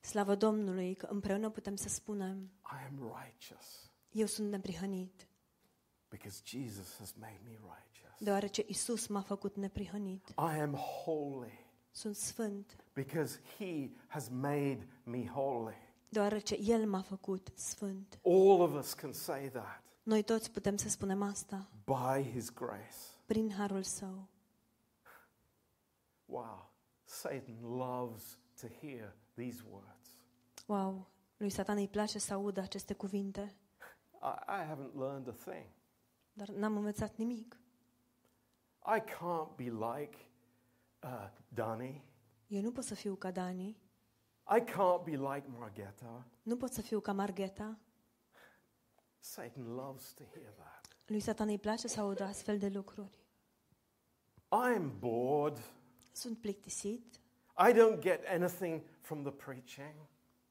[0.00, 5.28] Slavă Domnului că împreună putem să spunem, I am righteous eu sunt neprihănit,
[6.08, 8.18] because Jesus has made me righteous.
[8.18, 10.28] deoarece Isus m-a făcut neprihănit.
[10.28, 15.74] I am holy Sunt sfânt, because He has made me holy.
[16.08, 18.18] Deoarece El m-a făcut sfânt.
[18.24, 19.82] All of us can say that.
[20.02, 22.96] Noi toți putem să spunem asta by His grace.
[23.26, 24.28] prin harul său.
[26.26, 26.70] Wow.
[27.04, 30.08] Satan loves to hear these words.
[30.66, 31.06] Wow,
[31.36, 33.56] lui Satan îi place să audă aceste cuvinte,
[34.22, 35.66] I, I haven't learned a thing.
[36.32, 37.60] dar n-am învățat nimic.
[38.96, 40.16] I can't be like
[41.02, 42.04] uh, Danny.
[42.46, 43.76] Eu nu pot să fiu ca Dani,
[44.56, 46.26] I can't be like Margetta.
[46.42, 47.78] nu pot să fiu ca Margheta.
[49.18, 50.88] Satan loves to hear that.
[51.06, 53.18] Lui Satan îi place să audă astfel de lucruri.
[54.48, 55.58] I'm bored.
[56.12, 57.20] Sunt plictisit,
[57.68, 59.94] I don't get anything from the preaching.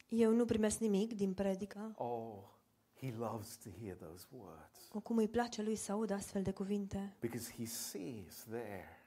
[0.07, 1.93] eu nu primesc nimic din predică.
[1.97, 2.43] Oh,
[2.99, 7.15] he loves to hear those words Cum îi place lui să audă astfel de cuvinte,
[7.19, 9.01] because he sees there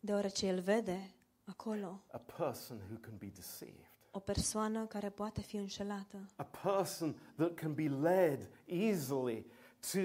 [0.00, 1.14] deoarece el vede
[1.44, 7.14] acolo a person who can be deceived, o persoană care poate fi înșelată, a person
[7.36, 9.46] that can be led easily
[9.92, 9.98] to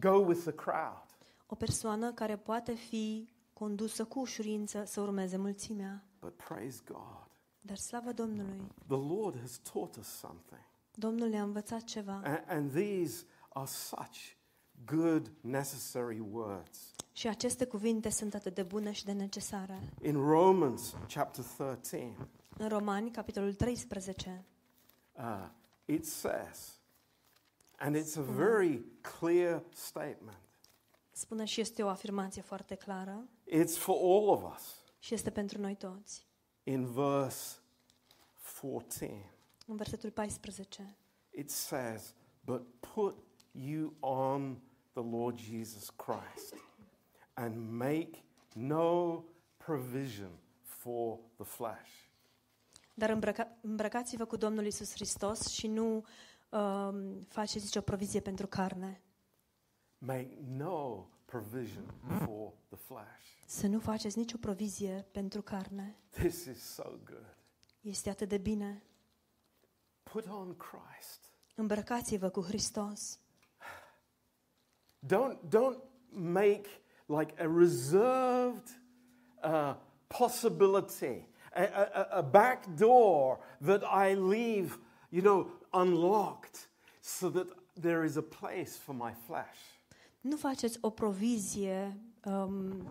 [0.00, 1.06] go with the crowd.
[1.46, 6.04] o persoană care poate fi condusă cu ușurință să urmeze mulțimea.
[6.20, 7.26] But praise God,
[7.60, 10.60] Dar slavă Domnului, the Lord has taught us something.
[10.94, 14.18] Domnul ne-a învățat ceva And, and these are such
[14.84, 16.94] good, necessary words.
[17.12, 19.78] și aceste cuvinte sunt atât de bune și de necesare.
[20.02, 22.16] In Romans chapter 13,
[22.58, 24.44] În Romani, capitolul 13,
[25.12, 25.48] uh,
[25.84, 26.80] it says,
[27.76, 28.82] and it's a very
[29.18, 30.36] clear statement,
[31.10, 34.82] spune și este o afirmație foarte clară it's for all of us.
[34.98, 36.26] și este pentru noi toți.
[36.62, 37.56] In verse
[38.60, 39.30] 14,
[39.66, 40.96] În versetul 14,
[41.30, 42.62] it says, But
[42.94, 43.16] put
[43.52, 44.60] you on
[44.92, 46.54] the Lord Jesus Christ
[47.34, 48.24] and make
[48.54, 49.22] no
[49.56, 50.30] provision
[50.62, 52.01] for the flesh.
[52.94, 56.04] Dar îmbrăca, îmbrăcați-vă cu Domnul Isus Hristos și nu
[56.48, 59.02] um, faceți nicio provizie pentru carne.
[59.98, 63.32] Make no provision for the flesh.
[63.46, 65.96] Să nu faceți nicio provizie pentru carne.
[66.10, 67.36] This is so good.
[67.80, 68.82] Este atât de bine.
[70.02, 71.30] Put on Christ.
[71.54, 73.20] Îmbrăcați-vă cu Hristos.
[75.06, 76.68] Don't, don't make
[77.06, 78.80] like a reserved
[79.44, 79.76] uh,
[80.06, 84.78] possibility, a, a, a back door that I leave,
[85.08, 86.68] you know, unlocked
[87.00, 87.46] so that
[87.80, 89.58] there is a place for my flesh.
[90.20, 92.88] Nu faceți o provizie um,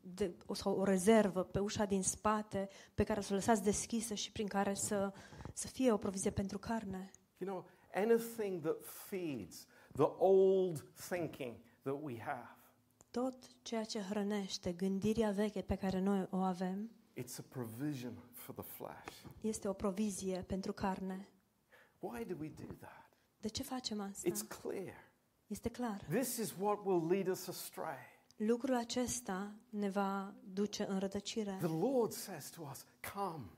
[0.00, 4.14] de, o, sau o rezervă pe ușa din spate pe care să o lăsați deschisă
[4.14, 5.12] și prin care să,
[5.52, 7.10] să fie o provizie pentru carne.
[7.38, 12.56] You know, anything that feeds the old thinking that we have,
[13.10, 18.54] Tot ceea ce hrănește gândirea veche pe care noi o avem it's a provision for
[18.54, 19.32] the flesh.
[19.40, 21.28] este o provizie pentru carne.
[21.98, 23.10] Why do we do that?
[23.40, 24.28] De ce facem asta?
[24.28, 24.94] It's clear.
[25.46, 26.04] Este clar.
[26.10, 28.14] This is what will lead us astray.
[28.36, 31.56] Lucrul acesta ne va duce în rătăcire.
[31.58, 33.50] The Lord says to us, Come,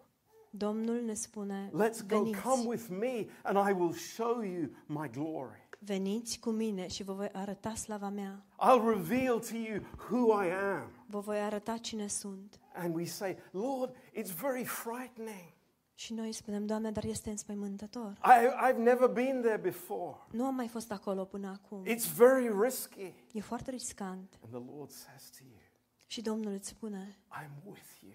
[0.50, 5.08] Domnul ne spune, let's go, veniți, come with me, and I will show you my
[5.08, 5.67] glory.
[5.78, 8.44] Veniți cu mine și vă voi arăta slava mea.
[8.52, 10.90] I'll reveal to you who I am.
[11.06, 12.60] Vă voi arăta cine sunt.
[12.74, 15.56] And we say, Lord, it's very frightening.
[15.94, 18.12] Și noi spunem, Doamne, dar este înspăimântător.
[18.24, 20.16] I, I've never been there before.
[20.30, 21.84] Nu am mai fost acolo până acum.
[21.84, 23.12] It's very risky.
[23.32, 24.38] E foarte riscant.
[24.42, 25.58] And the Lord says to you,
[26.06, 28.12] Și Domnul îți spune, I'm with you.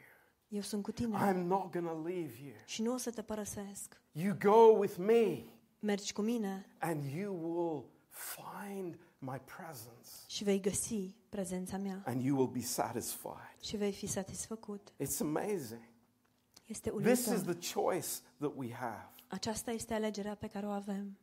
[0.48, 2.54] eu sunt cu tine I'm not going to leave you.
[2.66, 4.02] și nu o să te părăsesc.
[4.12, 5.44] You go with me,
[5.86, 12.22] Mergi cu mine and you will find my presence, și vei găsi prezența mea and
[12.24, 13.58] you will be satisfied.
[13.62, 14.92] și vei fi satisfăcut.
[14.92, 15.82] It's amazing.
[16.66, 17.54] Este This is uluitor.
[17.56, 18.08] the choice
[18.38, 19.10] that we have.
[19.28, 21.18] Aceasta este alegerea pe care o avem.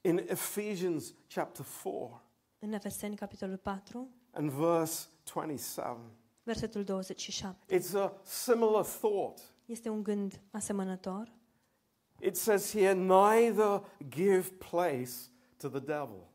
[0.00, 2.22] In Ephesians chapter 4
[2.58, 6.00] În Efeseni, capitolul 4, and verse 27,
[6.42, 7.76] versetul 27.
[7.78, 9.54] it's a similar thought.
[9.66, 11.32] Este un gând asemănător.
[12.22, 15.12] It says here, neither give place
[15.56, 16.28] to the devil.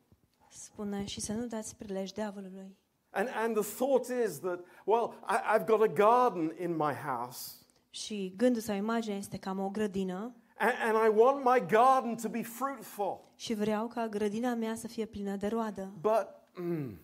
[0.49, 2.77] Spune și să nu dați prilej diavolului.
[3.09, 7.51] And, and the thought is that, well, I, I've got a garden in my house,
[7.89, 12.15] Și gândul sau imaginea este că am o grădină and, and I want my garden
[12.15, 13.19] to be fruitful.
[13.35, 15.91] și vreau ca grădina mea să fie plină de roadă.
[16.01, 16.99] But mm,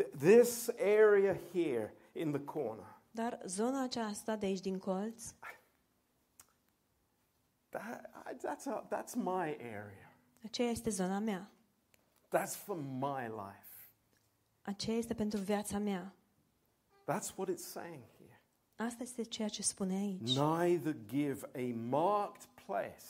[0.00, 5.24] th- this area here in the corner, Dar zona aceasta de aici din colț,
[7.74, 10.12] that, I- that's, a, that's my area.
[10.44, 11.50] aceea este zona mea.
[12.30, 13.90] That's for my life.
[14.62, 16.14] Aceea este pentru viața mea.
[17.04, 18.40] That's what it's saying here.
[18.76, 20.36] Asta este ceea ce spune aici.
[20.36, 23.04] Neither give a marked place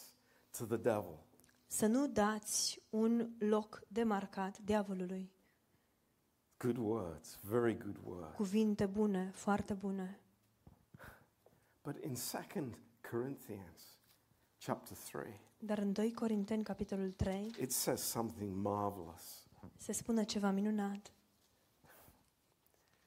[0.59, 1.19] to the devil.
[1.67, 5.33] să nu dați un loc demarcat diavolului.
[6.59, 8.35] Good words, very good words.
[8.37, 10.19] Cuvinte bune, foarte bune.
[11.83, 12.15] But in
[12.59, 12.77] 2
[13.11, 13.94] Corinthians
[14.67, 19.47] chapter 3, Dar în 2 Corinteni, capitolul 3, it says something marvelous,
[19.77, 21.13] se spune ceva minunat,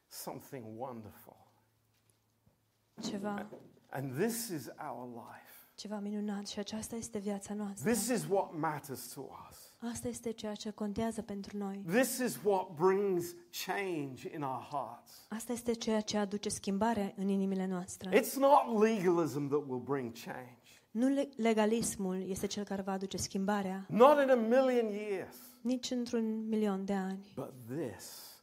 [0.08, 1.36] something wonderful.
[3.02, 3.48] ceva,
[3.90, 5.70] And this is our life.
[5.76, 7.92] ceva minunat și aceasta este viața noastră.
[7.92, 9.74] This is what matters to us.
[9.92, 11.84] Asta este ceea ce contează pentru noi.
[11.88, 13.36] This is what brings
[13.66, 15.12] change in our hearts.
[15.30, 18.22] Asta este ceea ce aduce schimbare în inimile noastre.
[18.22, 20.57] It's not legalism that will bring change.
[20.98, 25.36] Nu legalismul este cel care va aduce schimbarea, Not in a million years.
[25.62, 27.32] nici într-un milion de ani.
[27.36, 28.36] But this,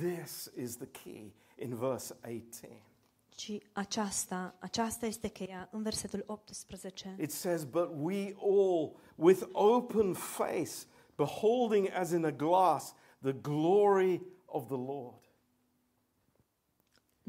[0.00, 2.82] this is the key in verse 18.
[3.28, 7.16] Ci aceasta, aceasta este cheia în versetul 18.
[7.20, 10.86] It says, But we all, with open face,
[11.16, 15.18] beholding as in a glass the glory of the Lord.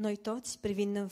[0.02, 1.08] Noi toți, privind, în,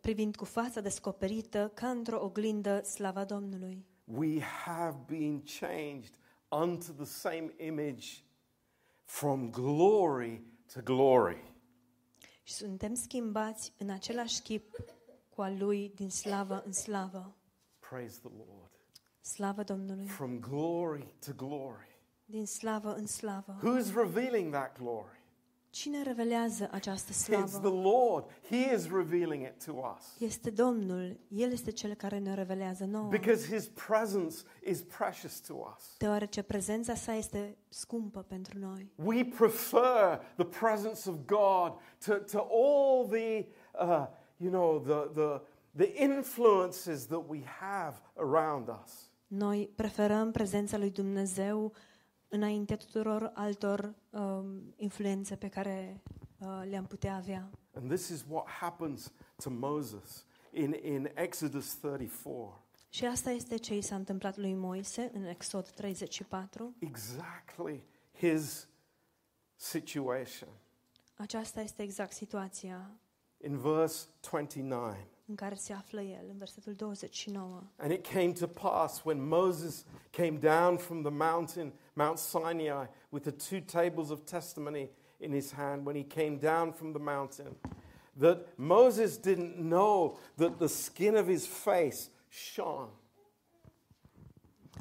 [0.00, 3.86] privind cu fața descoperită, ca într-o oglindă, slava Domnului.
[4.04, 6.18] We have been changed
[6.48, 8.06] unto the same image
[9.04, 11.52] from glory to glory.
[12.42, 14.76] Și suntem schimbați în același chip
[15.28, 17.36] cu al Lui din slavă în slavă.
[17.78, 18.70] Praise the Lord.
[19.20, 20.06] Slavă Domnului.
[20.06, 21.98] From glory to glory.
[22.24, 23.58] Din slavă în slavă.
[23.58, 25.15] Who's revealing that glory?
[25.76, 27.68] Cine revelează această It's the slavă?
[27.68, 28.30] Lord.
[28.48, 30.20] He is revealing it to us.
[30.20, 31.20] Este Domnul.
[31.28, 33.08] El este Cel care ne revelează nouă.
[33.08, 35.96] Because His presence is precious to us.
[35.98, 38.92] Deoarece prezența sa este scumpă pentru noi.
[38.94, 41.72] We prefer the presence of God
[42.06, 43.46] to, to all the,
[43.80, 44.06] uh,
[44.36, 45.40] you know, the, the,
[45.84, 49.10] the influences that we have around us.
[49.26, 51.72] Noi preferăm prezența lui Dumnezeu
[52.28, 56.02] înainte tuturor altor um, influențe pe care
[56.38, 57.50] uh, le-am putea avea.
[57.74, 59.12] And this is what happens
[59.42, 62.64] to Moses in, in Exodus 34.
[62.88, 66.74] Și asta este ce i s-a întâmplat lui Moise în Exod 34.
[66.78, 67.84] Exactly
[68.18, 68.68] his
[69.54, 70.48] situation.
[71.16, 72.90] Aceasta este exact situația
[73.44, 74.96] In verse 29.
[75.26, 77.62] În care se află el, în versetul 29.
[77.76, 83.24] And it came to pass when Moses came down from the mountain, Mount Sinai, with
[83.24, 87.56] the two tables of testimony in his hand, when he came down from the mountain,
[88.18, 92.90] that Moses didn't know that the skin of his face shone.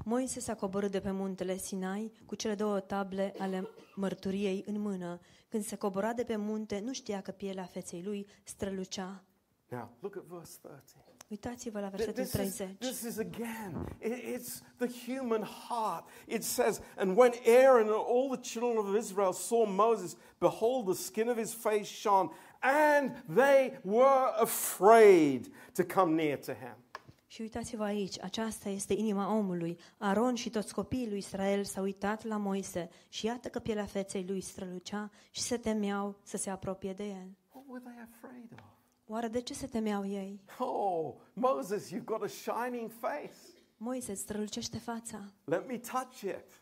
[0.04, 5.20] Moise s-a coborât de pe muntele Sinai cu cele două table ale mărturiei în mână.
[5.50, 9.24] Când se cobora de pe munte, nu știa că pielea feței lui strălucea.
[9.70, 10.82] Now, look at verse 30.
[11.30, 16.08] Uitați-vă la versetul This is, this is again, i- it's the human heart.
[16.28, 21.04] It says, And when Aaron and all the children of Israel saw Moses, behold, the
[21.04, 22.30] skin of his face shone,
[22.62, 26.76] and they were afraid to come near to him.
[27.28, 29.80] Și uitați-vă aici, aceasta este inima omului.
[29.98, 34.26] Aron și toți copiii lui Israel s-au uitat la Moise și iată că pielea feței
[34.28, 37.38] lui strălucea și se temeau să se apropie de el.
[37.52, 38.74] What were they afraid of?
[39.08, 40.42] Oare de ce se temeau ei?
[40.60, 43.36] Oh, Moses, you've got a shining face.
[43.78, 45.34] Moise, îți strălucește fața.
[45.44, 46.60] Let me touch it.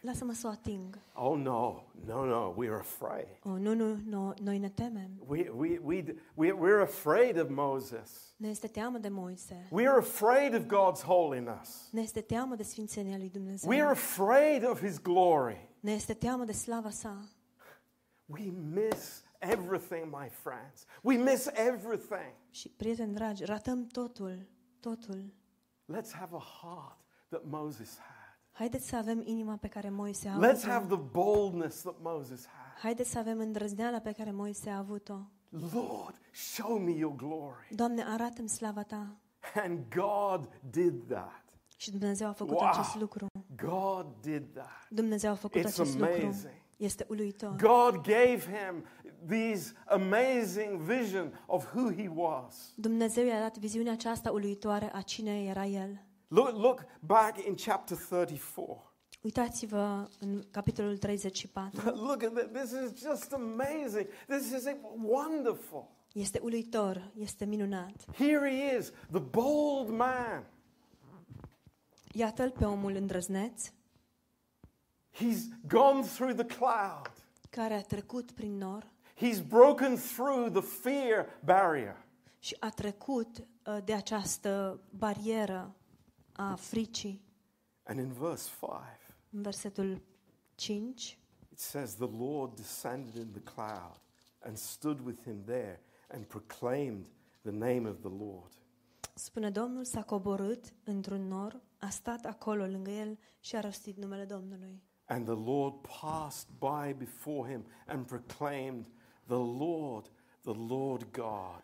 [0.00, 0.98] Lasă-mă să o ating.
[1.14, 3.26] Oh, no, no, no, we're afraid.
[3.44, 5.10] Oh, nu, nu, nu, noi ne temem.
[5.26, 6.04] We, we, we,
[6.34, 8.34] we, we're afraid of Moses.
[8.36, 9.68] Ne este teamă de Moise.
[9.70, 11.88] We're afraid of God's holiness.
[11.90, 13.72] Ne este teamă de sfințenia lui Dumnezeu.
[13.72, 15.68] We're afraid of His glory.
[15.80, 17.28] Ne este teamă de slava sa.
[18.26, 20.84] We miss everything, my friends.
[21.02, 22.32] We miss everything.
[22.50, 24.46] Și, prieteni dragi, ratăm totul,
[24.80, 25.24] totul.
[25.92, 28.10] Let's have a heart that Moses had.
[28.52, 30.70] Haideți să avem inima pe care Moise a Let's avut-o.
[30.70, 32.80] have the boldness that Moses had.
[32.82, 35.18] Haideți să avem îndrăzneala pe care Moise a avut-o.
[35.74, 37.68] Lord, show me your glory.
[37.74, 39.16] Doamne, arată-mi slava ta.
[39.54, 41.42] And God did that.
[41.76, 42.68] Și Dumnezeu a făcut Wow.
[42.68, 43.26] acest lucru.
[43.56, 44.86] God did that.
[44.90, 46.14] Dumnezeu a făcut It's acest lucru.
[46.14, 46.52] amazing.
[46.76, 47.50] Este uluitor.
[47.56, 48.84] God gave him
[49.26, 52.72] this amazing vision of who he was.
[52.74, 56.04] Dumnezeu i-a dat viziunea aceasta uluitoare a cine era el.
[56.28, 58.92] Look, look back in chapter 34.
[59.22, 61.90] Uitați-vă în capitolul 34.
[62.08, 62.52] Look at that.
[62.52, 64.06] This is just amazing.
[64.26, 64.64] This is
[65.02, 65.90] wonderful.
[66.12, 68.04] Este uluitor, este minunat.
[68.14, 70.46] Here he is, the bold man.
[72.12, 73.70] Iată-l pe omul îndrăzneț
[75.14, 77.12] He's gone through the cloud.
[77.50, 78.91] care a trecut prin nor
[79.22, 81.96] He's broken through the fear barrier.
[82.38, 85.74] și a trecut uh, de această barieră
[86.32, 87.22] a fricii
[87.84, 88.70] And in verse 5,
[89.30, 90.02] În versetul
[90.54, 91.18] 5
[91.52, 94.00] it says, The Lord descended in the cloud
[94.38, 97.06] and stood with him there and proclaimed
[97.42, 98.52] the name of the Lord.
[99.14, 104.24] spune Domnul s-a coborât într-un nor, a stat acolo lângă el și a rostit numele
[104.24, 104.82] Domnului.
[105.04, 108.86] And the Lord passed by before him and proclaimed,
[109.28, 110.08] The Lord,
[110.44, 111.62] the Lord God,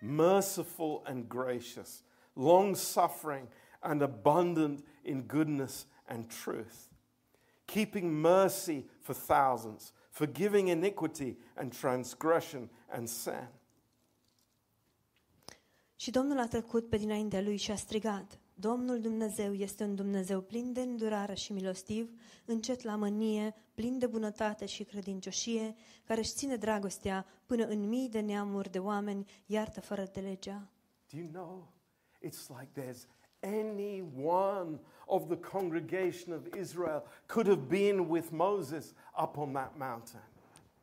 [0.00, 2.02] merciful and gracious,
[2.34, 3.48] long suffering
[3.82, 6.88] and abundant in goodness and truth,
[7.66, 13.48] keeping mercy for thousands, forgiving iniquity and transgression and sin.
[15.96, 20.40] Și Domnul a trecut pe dinaintea lui și a strigat, Domnul Dumnezeu este un Dumnezeu
[20.40, 22.10] plin de îndurare și milostiv,
[22.44, 28.08] încet la mânie, plin de bunătate și credincioșie, care își ține dragostea până în mii
[28.08, 30.68] de neamuri de oameni, iartă fără de legea.
[31.12, 31.68] Do you know?
[32.24, 33.06] It's like there's
[33.40, 38.92] any one of the congregation of Israel could have been with Moses
[39.22, 40.29] up on that mountain.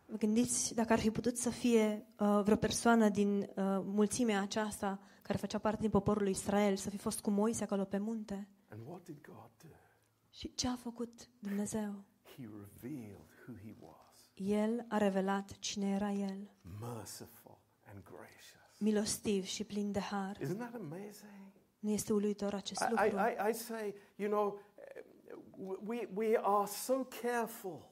[0.10, 3.48] Vă gândiți dacă ar fi putut să fie uh, vreo persoană din uh,
[3.84, 7.84] mulțimea aceasta care făcea parte din poporul lui Israel să fi fost cu Moise acolo
[7.84, 8.48] pe munte?
[8.70, 9.68] And what did God do?
[10.30, 12.04] Și ce a făcut Dumnezeu?
[12.36, 17.58] He revealed who he was El a revelat cine era El, merciful
[17.94, 18.80] and gracious.
[18.80, 20.38] milostiv și plin de har.
[20.38, 21.52] Isn't that amazing?
[21.80, 23.18] Nu este uluitor acest I, I, lucru?
[23.18, 24.60] I, I say, you know,
[24.96, 25.04] eh,
[25.86, 27.90] we, we are so careful.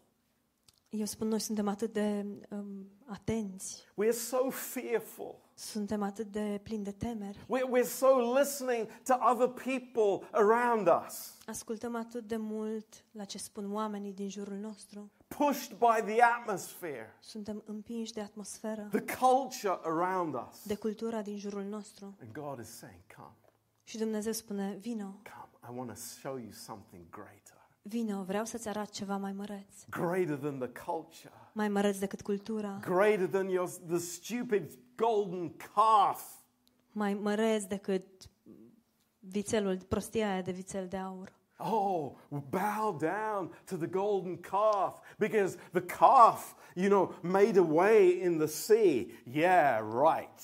[0.97, 5.35] Eu spun, noi suntem atât de um, atenți, We are so fearful.
[5.53, 11.35] suntem atât de plini de temeri, We're, we're so listening to other people around us,
[11.45, 17.15] ascultăm atât de mult la ce spun oamenii din jurul nostru, pushed by the atmosphere,
[17.21, 20.65] suntem împinși de atmosferă, the culture around us.
[20.65, 22.15] de cultura din jurul nostru.
[22.21, 23.35] And God is saying, Come,
[23.83, 25.73] Și Dumnezeu spune, vino, come.
[25.73, 27.54] I want to show you something greater.
[27.87, 29.85] Vino, vreau să-ți arăt ceva mai măreț.
[29.89, 31.33] Greater than the culture.
[31.51, 36.21] Mai măreț decât cultura, Greater than your, the stupid golden calf.
[36.91, 38.03] mai măreț decât
[39.19, 41.33] vițelul, prostia aia de vițel de aur.
[41.57, 48.21] Oh, bow down to the golden calf because the calf, you know, made a way
[48.23, 49.05] in the sea.
[49.31, 50.39] Yeah, right.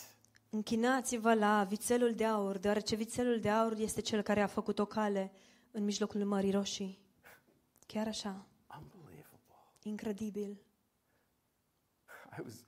[0.50, 4.86] Închinați-vă la vițelul de aur, deoarece vițelul de aur este cel care a făcut o
[4.86, 5.32] cale
[5.72, 7.00] în mijlocul Mării Roșii.
[7.94, 8.46] Chiar așa,
[8.80, 9.58] Unbelievable.
[9.84, 10.58] incredibil.
[12.38, 12.64] I was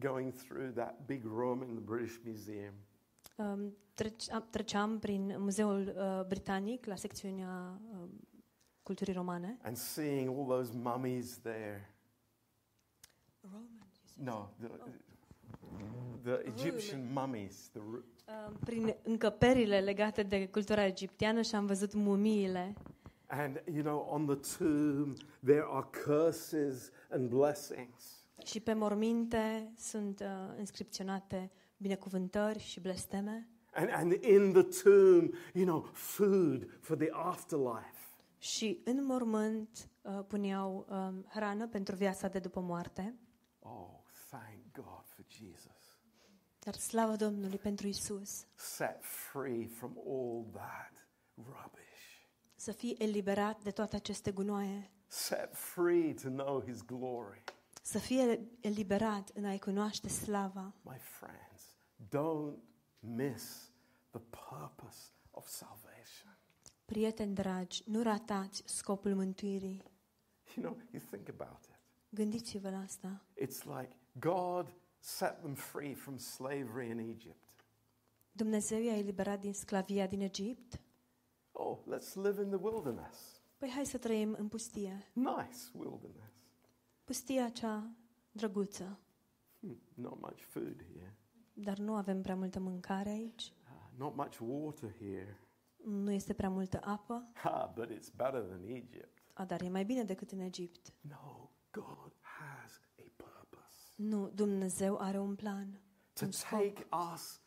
[0.00, 2.74] going through that big room in the British Museum,
[3.36, 8.10] Um, trece- Treceam prin Muzeul uh, Britanic, la secțiunea um,
[8.82, 9.58] culturii romane.
[9.62, 11.90] and seeing all those mummies there.
[14.16, 14.68] No, the,
[16.22, 17.68] the Egyptian mummies.
[17.72, 18.04] The, ru-
[18.46, 22.74] Um, Prin încăperile legate de cultura egipteană și am văzut mumiile.
[23.32, 28.26] And, you know, on the tomb, there are curses and blessings.
[28.44, 33.48] Și pe morminte sunt uh, inscripționate binecuvântări și blesteme.
[33.74, 38.00] And, and in the tomb, you know, food for the afterlife.
[38.38, 43.14] Și în mormânt uh, puneau um, hrană pentru viața de după moarte.
[43.58, 43.88] Oh,
[44.30, 45.98] thank God for Jesus.
[46.58, 48.46] Dar slavă Domnului pentru Isus.
[48.54, 50.92] Set free from all that
[51.36, 51.81] rubbish.
[52.62, 54.90] Să fii eliberat de toate aceste gunoaie.
[55.06, 57.44] Set free to know His glory.
[57.82, 60.74] Să fie eliberat în a-i cunoaște slava.
[60.82, 61.76] My friends,
[62.08, 62.56] don't
[63.00, 63.72] miss
[64.10, 64.98] the purpose
[65.30, 66.38] of salvation.
[66.84, 69.82] Prieteni dragi, nu ratați scopul mântuirii.
[70.56, 71.78] You know, you think about it.
[72.08, 73.24] Gândiți-vă la asta.
[73.40, 77.64] It's like God set them free from slavery in Egypt.
[78.32, 80.80] Dumnezeu i-a eliberat din sclavia din Egipt.
[81.52, 83.40] Oh, let's live in the wilderness.
[83.58, 85.10] Păi hai să trăim în pustie.
[85.12, 86.34] Nice wilderness.
[87.04, 87.90] Pustia cea
[88.32, 88.98] drăguță.
[89.60, 91.16] Hmm, not much food here.
[91.52, 93.52] Dar nu avem prea multă mâncare aici.
[93.64, 95.38] Ah, not much water here.
[95.84, 97.30] Nu este prea multă apă.
[97.42, 99.22] Ah, but it's better than Egypt.
[99.32, 100.92] A, dar e mai bine decât în Egipt.
[101.00, 105.80] No, God has a purpose Nu, Dumnezeu are un plan.
[106.12, 107.40] to Un scop take us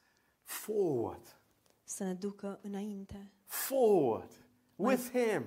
[0.44, 1.40] forward,
[1.86, 4.32] să ne ducă înainte, forward
[4.76, 5.44] with Him,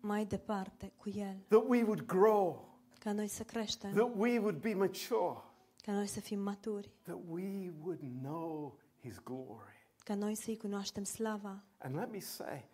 [0.00, 4.60] mai departe cu El, that we would grow, ca noi să creștem, that we would
[4.60, 5.40] be mature,
[5.82, 9.86] ca noi să fim maturi, that we would know His glory.
[10.04, 11.62] ca noi să-i cunoaștem slava.
[11.78, 12.64] And let me say,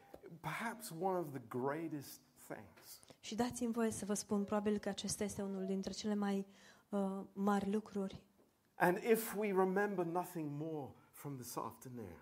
[0.40, 5.24] perhaps one of the greatest things Și dați-mi voie să vă spun, probabil că acesta
[5.24, 6.46] este unul dintre cele mai
[6.88, 8.22] uh, mari lucruri.
[8.74, 12.16] And if we remember nothing more from this afternoon,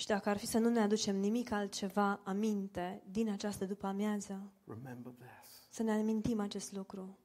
[0.00, 4.52] Și dacă ar fi să nu ne aducem nimic altceva aminte din această după amiază,
[4.66, 5.66] remember this.
[5.70, 7.18] să ne amintim acest lucru.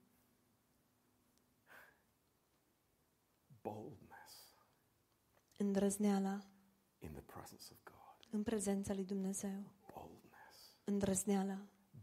[3.62, 4.54] Boldness
[5.58, 6.40] Îndrăzneala
[7.00, 8.28] in the presence of God.
[8.34, 9.64] în prezența lui Dumnezeu.
[9.94, 10.78] Boldness.
[10.84, 11.58] Îndrăzneala.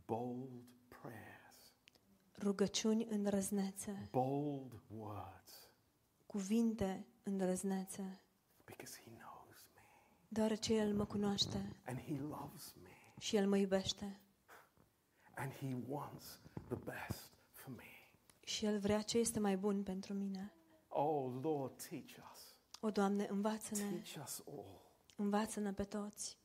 [0.07, 1.75] Bold prayers.
[2.39, 4.09] Rugăciuni îndrăznețe.
[4.11, 5.71] Bold words.
[6.27, 8.21] Cuvinte îndrăznețe.
[8.65, 9.81] Because He knows me.
[10.33, 12.89] Deoarece El mă cunoaște And He loves me.
[13.21, 14.21] și El mă iubește.
[15.35, 17.85] And He wants the best for me.
[18.41, 20.53] Și El vrea ce este mai bun pentru mine.
[20.89, 22.57] Oh, Lord, teach us.
[22.81, 24.81] O, Doamne, învață-ne, Teach us all.
[25.17, 26.39] învață-ne pe toți.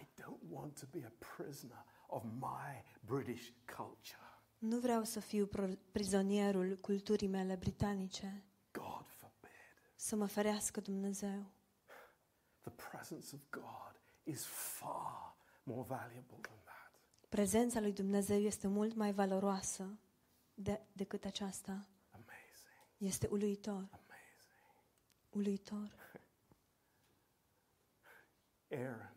[0.00, 4.20] I don't want to be a prisoner of my British culture.
[4.58, 8.44] Nu vreau să fiu pro- prizonierul culturii mele britanice.
[8.72, 9.50] God forbid.
[9.94, 11.44] Să mă ferească Dumnezeu.
[12.62, 14.44] The presence of God is
[14.78, 17.00] far more valuable than that.
[17.28, 19.98] Prezența lui Dumnezeu este mult mai valoroasă
[20.54, 21.86] de, decât aceasta.
[22.10, 22.86] Amazing.
[22.96, 24.74] Este uluitor, Amazing.
[25.30, 25.90] uluitor.
[28.70, 29.12] Aaron,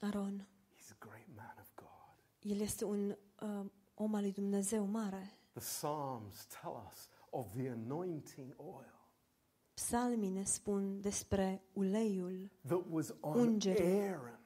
[0.00, 0.46] Aron,
[0.76, 2.52] he's a great man of God.
[2.52, 5.32] el este un uh, om al lui Dumnezeu mare.
[5.52, 8.97] The Psalms tell us of the anointing oil
[9.78, 14.00] Psalmii ne spun despre uleiul that was on Ungerii.
[14.00, 14.38] Aaron.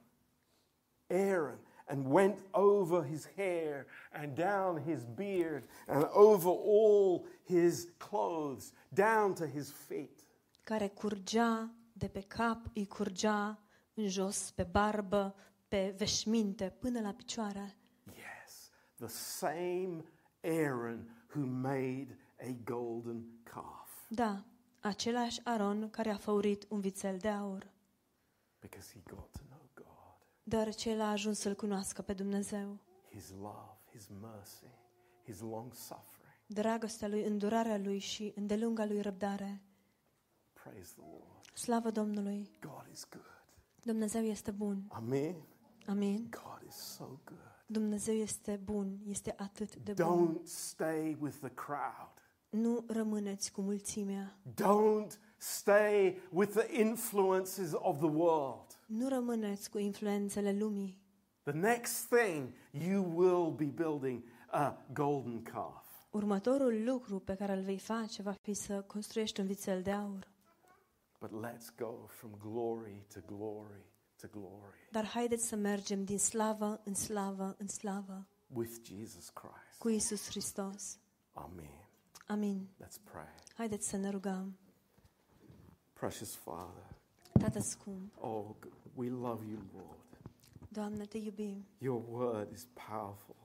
[1.07, 8.73] Aaron, and went over his hair and down his beard and over all his clothes,
[8.89, 10.27] down to his feet.
[10.63, 13.59] care curgea de pe cap, îi curgea
[13.95, 15.35] în jos, pe barbă,
[15.69, 17.77] pe veșminte, până la picioare.
[18.07, 20.05] Yes, the same
[20.43, 24.45] Aaron who made a golden calf Da,
[24.83, 27.71] același Aron care a făurit un vițel de aur,
[28.61, 32.79] because he got to know God, deoarece el a ajuns să-L cunoască pe Dumnezeu.
[33.11, 34.67] his love, his mercy,
[35.25, 36.21] his long suffering.
[36.47, 39.63] Dragostea lui, îndurarea lui și îndelunga lui răbdare.
[40.53, 41.51] Praise the Lord.
[41.55, 42.51] Slavă Domnului!
[42.61, 43.43] God is good.
[43.83, 44.85] Dumnezeu este bun.
[44.89, 45.37] Amen.
[45.87, 46.31] Amin.
[46.31, 47.65] God is so good.
[47.67, 50.37] Dumnezeu este bun, este atât de bun.
[50.37, 52.22] Don't stay with the crowd.
[52.53, 54.37] Nu rămâneți cu mulțimea.
[54.55, 58.79] Don't stay with the influences of the world.
[58.87, 61.01] Nu rămâneți cu influențele lumii.
[61.43, 65.85] The next thing you will be building a golden calf.
[66.11, 70.31] Următorul lucru pe care îl vei face va fi să construiești un vițel de aur.
[71.21, 73.87] But let's go from glory to glory
[74.21, 79.79] to glory Dar haideți să mergem din slavă în slavă în slavă with Jesus Christ.
[79.79, 80.99] cu Isus Hristos.
[81.33, 81.89] Amen.
[82.27, 82.69] Amin.
[82.85, 83.35] Let's pray.
[83.55, 84.57] Haideți să ne rugăm.
[85.93, 86.95] Precious Father,
[87.41, 90.21] Tată scump, oh, g- we love you, Lord.
[90.69, 91.65] Doamne, Te iubim.
[91.79, 93.37] Your word is powerful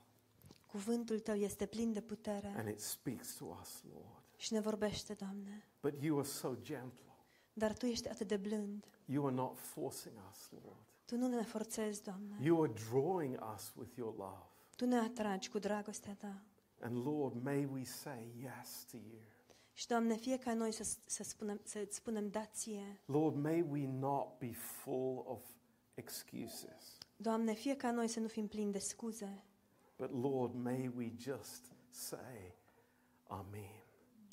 [0.67, 4.23] Cuvântul Tău este plin de putere and it speaks to us, Lord.
[4.37, 5.63] și ne vorbește, Doamne.
[5.81, 7.03] But you are so gentle.
[7.53, 8.85] Dar Tu ești atât de blând.
[9.05, 10.77] You are not forcing us, Lord.
[11.05, 12.37] Tu nu ne forțezi, Doamne.
[12.41, 14.43] You are drawing us with your love.
[14.75, 16.41] Tu ne atragi cu dragostea Ta.
[16.79, 19.21] And Lord, may we say yes to you.
[19.73, 23.01] Și, Doamne, fie ca noi să, să, spunem, să-ți spunem da ție.
[23.05, 25.41] Lord, may we not be full of
[25.93, 29.43] excuses, Doamne, fie ca noi să nu fim plini de scuze,
[29.97, 32.55] but Lord, may we just say,
[33.27, 33.83] Amen.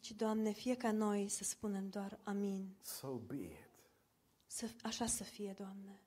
[0.00, 2.74] ci, Doamne, fie ca noi să spunem doar amin.
[2.82, 3.68] So be it
[4.46, 6.00] Să, așa să fie, Doamne,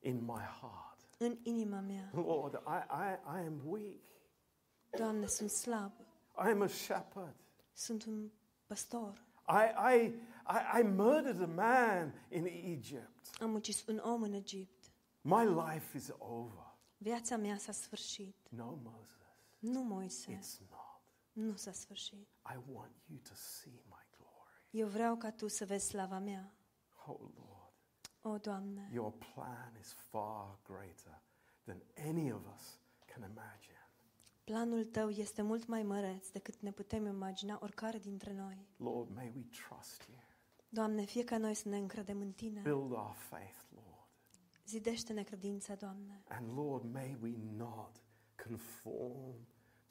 [0.00, 0.98] in my heart.
[1.18, 2.10] în inima mea.
[2.14, 4.00] Lord, I, I, I am weak.
[4.90, 5.92] Doamne, sunt slab,
[6.44, 7.34] I am a shepherd.
[7.72, 8.30] sunt un
[8.66, 9.26] păstor.
[9.48, 10.04] I, I,
[10.46, 13.40] I, I murdered a man in Egypt.
[13.40, 14.90] Am ucis un om în Egipt.
[15.20, 16.76] My life is over.
[16.96, 18.36] Viața mea s-a sfârșit.
[18.50, 19.16] No, Moses,
[19.58, 21.02] Nu, Moise, it's not.
[21.32, 22.28] nu s-a sfârșit.
[22.54, 24.66] I want you to see my glory.
[24.70, 26.52] Eu vreau ca Tu să vezi slava mea.
[27.06, 27.72] Oh, Lord,
[28.20, 31.22] O, Doamne, your plan is far greater
[31.64, 33.67] than any of us can imagine.
[34.48, 38.66] Planul Tău este mult mai măreț decât ne putem imagina oricare dintre noi.
[38.76, 40.18] Lord, may we trust you.
[40.68, 42.60] Doamne, fie ca noi să ne încredem în Tine.
[42.60, 44.08] Build our faith, Lord.
[44.66, 46.22] Zidește-ne credința, Doamne.
[46.28, 48.02] And Lord, may we not
[48.46, 49.46] conform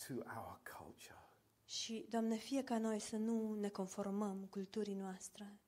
[0.07, 1.29] to our culture.
[1.65, 5.59] Și, Doamne, fie ca noi să nu ne conformăm culturii noastre,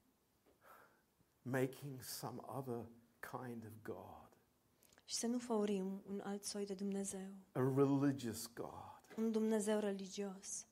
[1.42, 2.86] making some other
[3.20, 4.19] kind of God,
[5.10, 10.66] și să nu făurim un alt soi de Dumnezeu, a religious God, un Dumnezeu religios,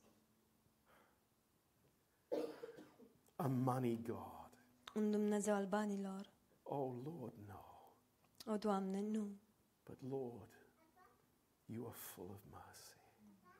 [3.36, 4.50] a money God.
[4.94, 6.30] un Dumnezeu al banilor.
[6.62, 7.64] Oh Lord, no.
[8.52, 9.28] O, Doamne, nu.
[9.84, 10.52] But Lord,
[11.66, 12.96] you are full of mercy.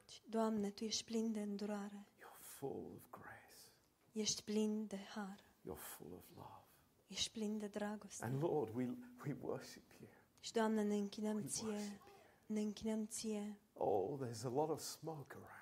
[0.05, 2.07] Ci, Doamne, Tu ești plin de îndurare.
[2.19, 3.73] You're full of grace.
[4.13, 5.41] Ești plin de har.
[5.61, 6.67] You're full of love.
[7.07, 8.25] Ești plin de dragoste.
[8.25, 8.85] And Lord, we,
[9.27, 10.09] we worship you.
[10.41, 11.67] Și, Doamne, ne închinăm We Ție.
[11.67, 12.17] worship you.
[12.47, 13.59] Ne închinăm Ție.
[13.73, 15.57] Oh, there's a lot of smoke around.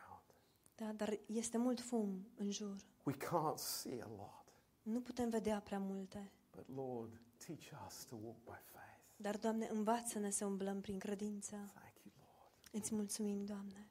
[0.75, 2.77] Da, dar este mult fum în jur.
[3.05, 4.45] We can't see a lot.
[4.83, 6.31] Nu putem vedea prea multe.
[6.57, 9.01] But Lord, teach us to walk by faith.
[9.17, 11.51] Dar, Doamne, învață-ne să umblăm prin credință.
[11.57, 12.83] Thank you, Lord.
[12.83, 13.91] Îți mulțumim, Doamne.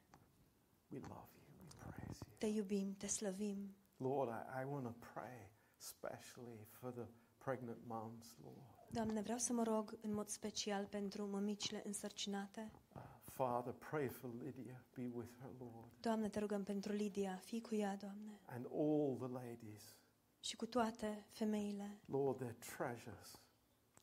[0.88, 1.46] We love you.
[1.60, 2.34] We praise you.
[2.38, 3.74] Te iubim, te slăvim.
[3.96, 7.06] Lord, I, I want to pray especially for the
[7.38, 8.74] pregnant moms, Lord.
[8.90, 12.70] Doamne, vreau să mă rog în mod special pentru mămicile însărcinate.
[12.94, 14.84] Uh, Father, pray for Lydia.
[14.94, 15.90] Be with her, Lord.
[16.00, 18.40] Doamne, te rugăm pentru Lidia, fii cu ea, Doamne.
[18.44, 19.96] And all the ladies.
[20.40, 22.00] Și cu toate femeile.
[22.04, 23.40] Lord, they're treasures.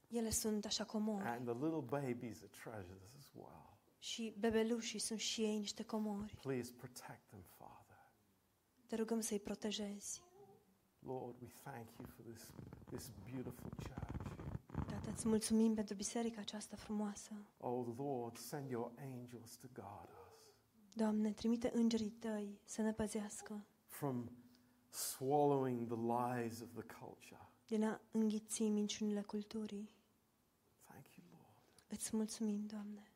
[0.10, 1.26] Ele sunt așa comori.
[1.26, 3.78] And the little babies are treasures as well.
[3.98, 6.36] Și bebelușii sunt și ei niște comori.
[6.42, 8.12] Please protect them, Father.
[8.88, 10.22] Te rugăm să-i protejezi.
[11.00, 12.52] Lord, we thank you for this,
[12.92, 14.13] this beautiful church.
[15.04, 17.32] Tată, îți mulțumim pentru biserica aceasta frumoasă.
[17.58, 20.32] Oh, Lord, send your angels to guard us
[20.94, 24.32] Doamne, trimite îngerii tăi să ne păzească from
[24.90, 27.50] swallowing the lies of the culture.
[27.68, 29.90] din a înghiți minciunile culturii.
[30.84, 31.84] Thank you, Lord.
[31.88, 33.12] Îți mulțumim, Doamne.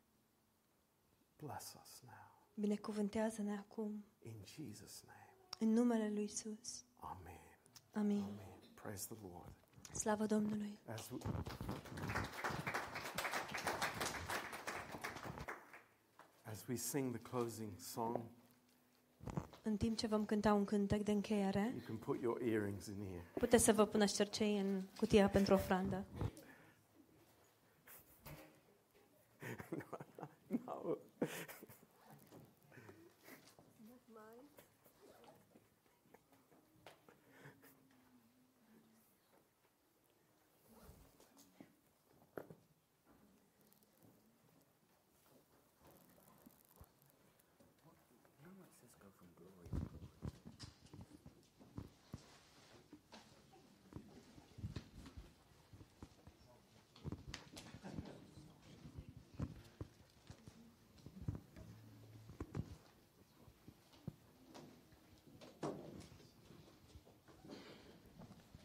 [1.37, 2.45] Bless us now.
[2.53, 5.29] Binecuvântează-ne acum, In Jesus' name.
[5.59, 6.85] în numele Lui Isus.
[6.95, 7.41] Amen.
[7.93, 8.21] Amin.
[8.21, 8.59] Amen.
[8.73, 9.55] Praise the Lord.
[9.97, 10.79] Slavă Domnului!
[10.93, 11.17] As we,
[16.41, 18.19] as we sing the closing song,
[19.63, 22.95] În timp ce vom cânta un cântec de încheiere, you can put your earrings in
[22.95, 23.25] here.
[23.33, 26.05] puteți să vă puneți cercei în cutia pentru ofrandă.
[30.65, 30.97] No.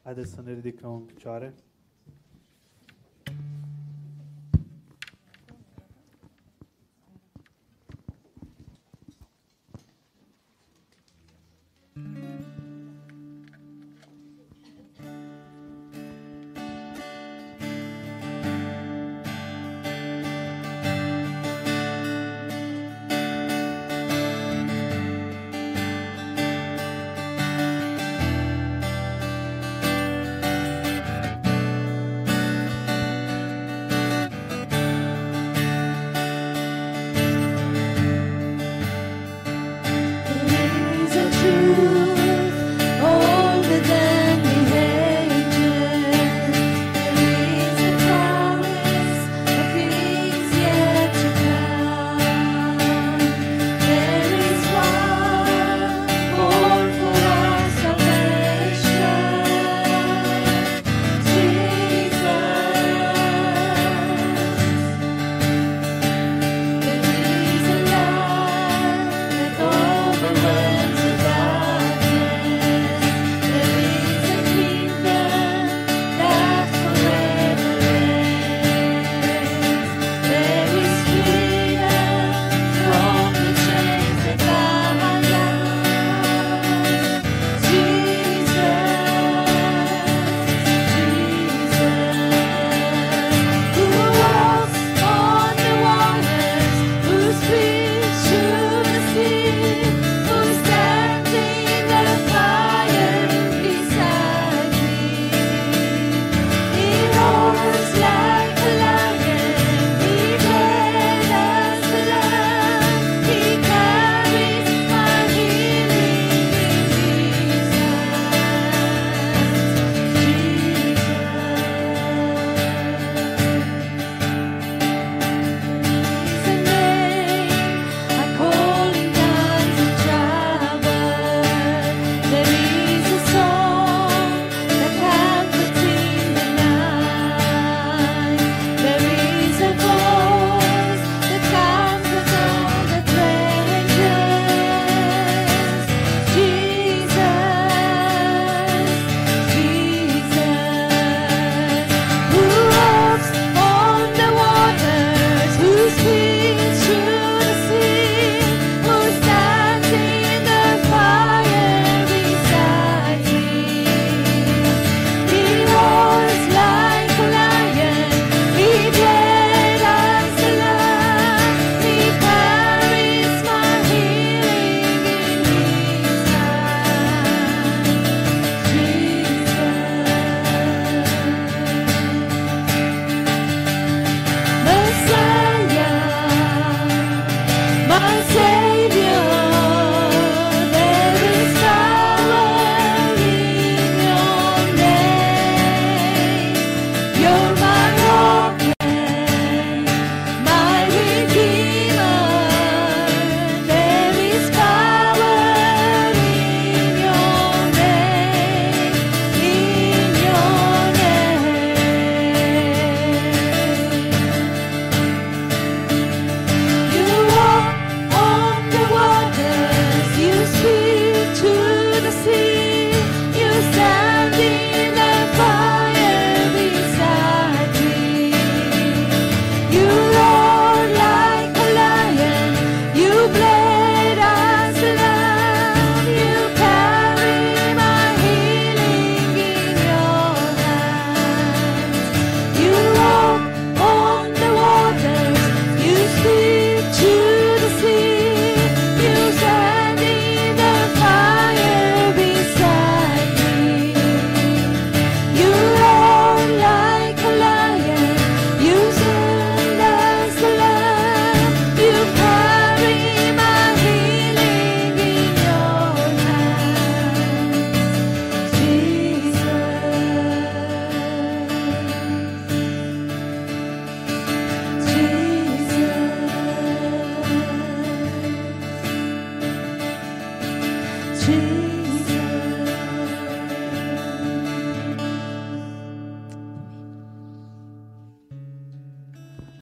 [0.04, 1.54] Haideți să ne ridicăm în picioare.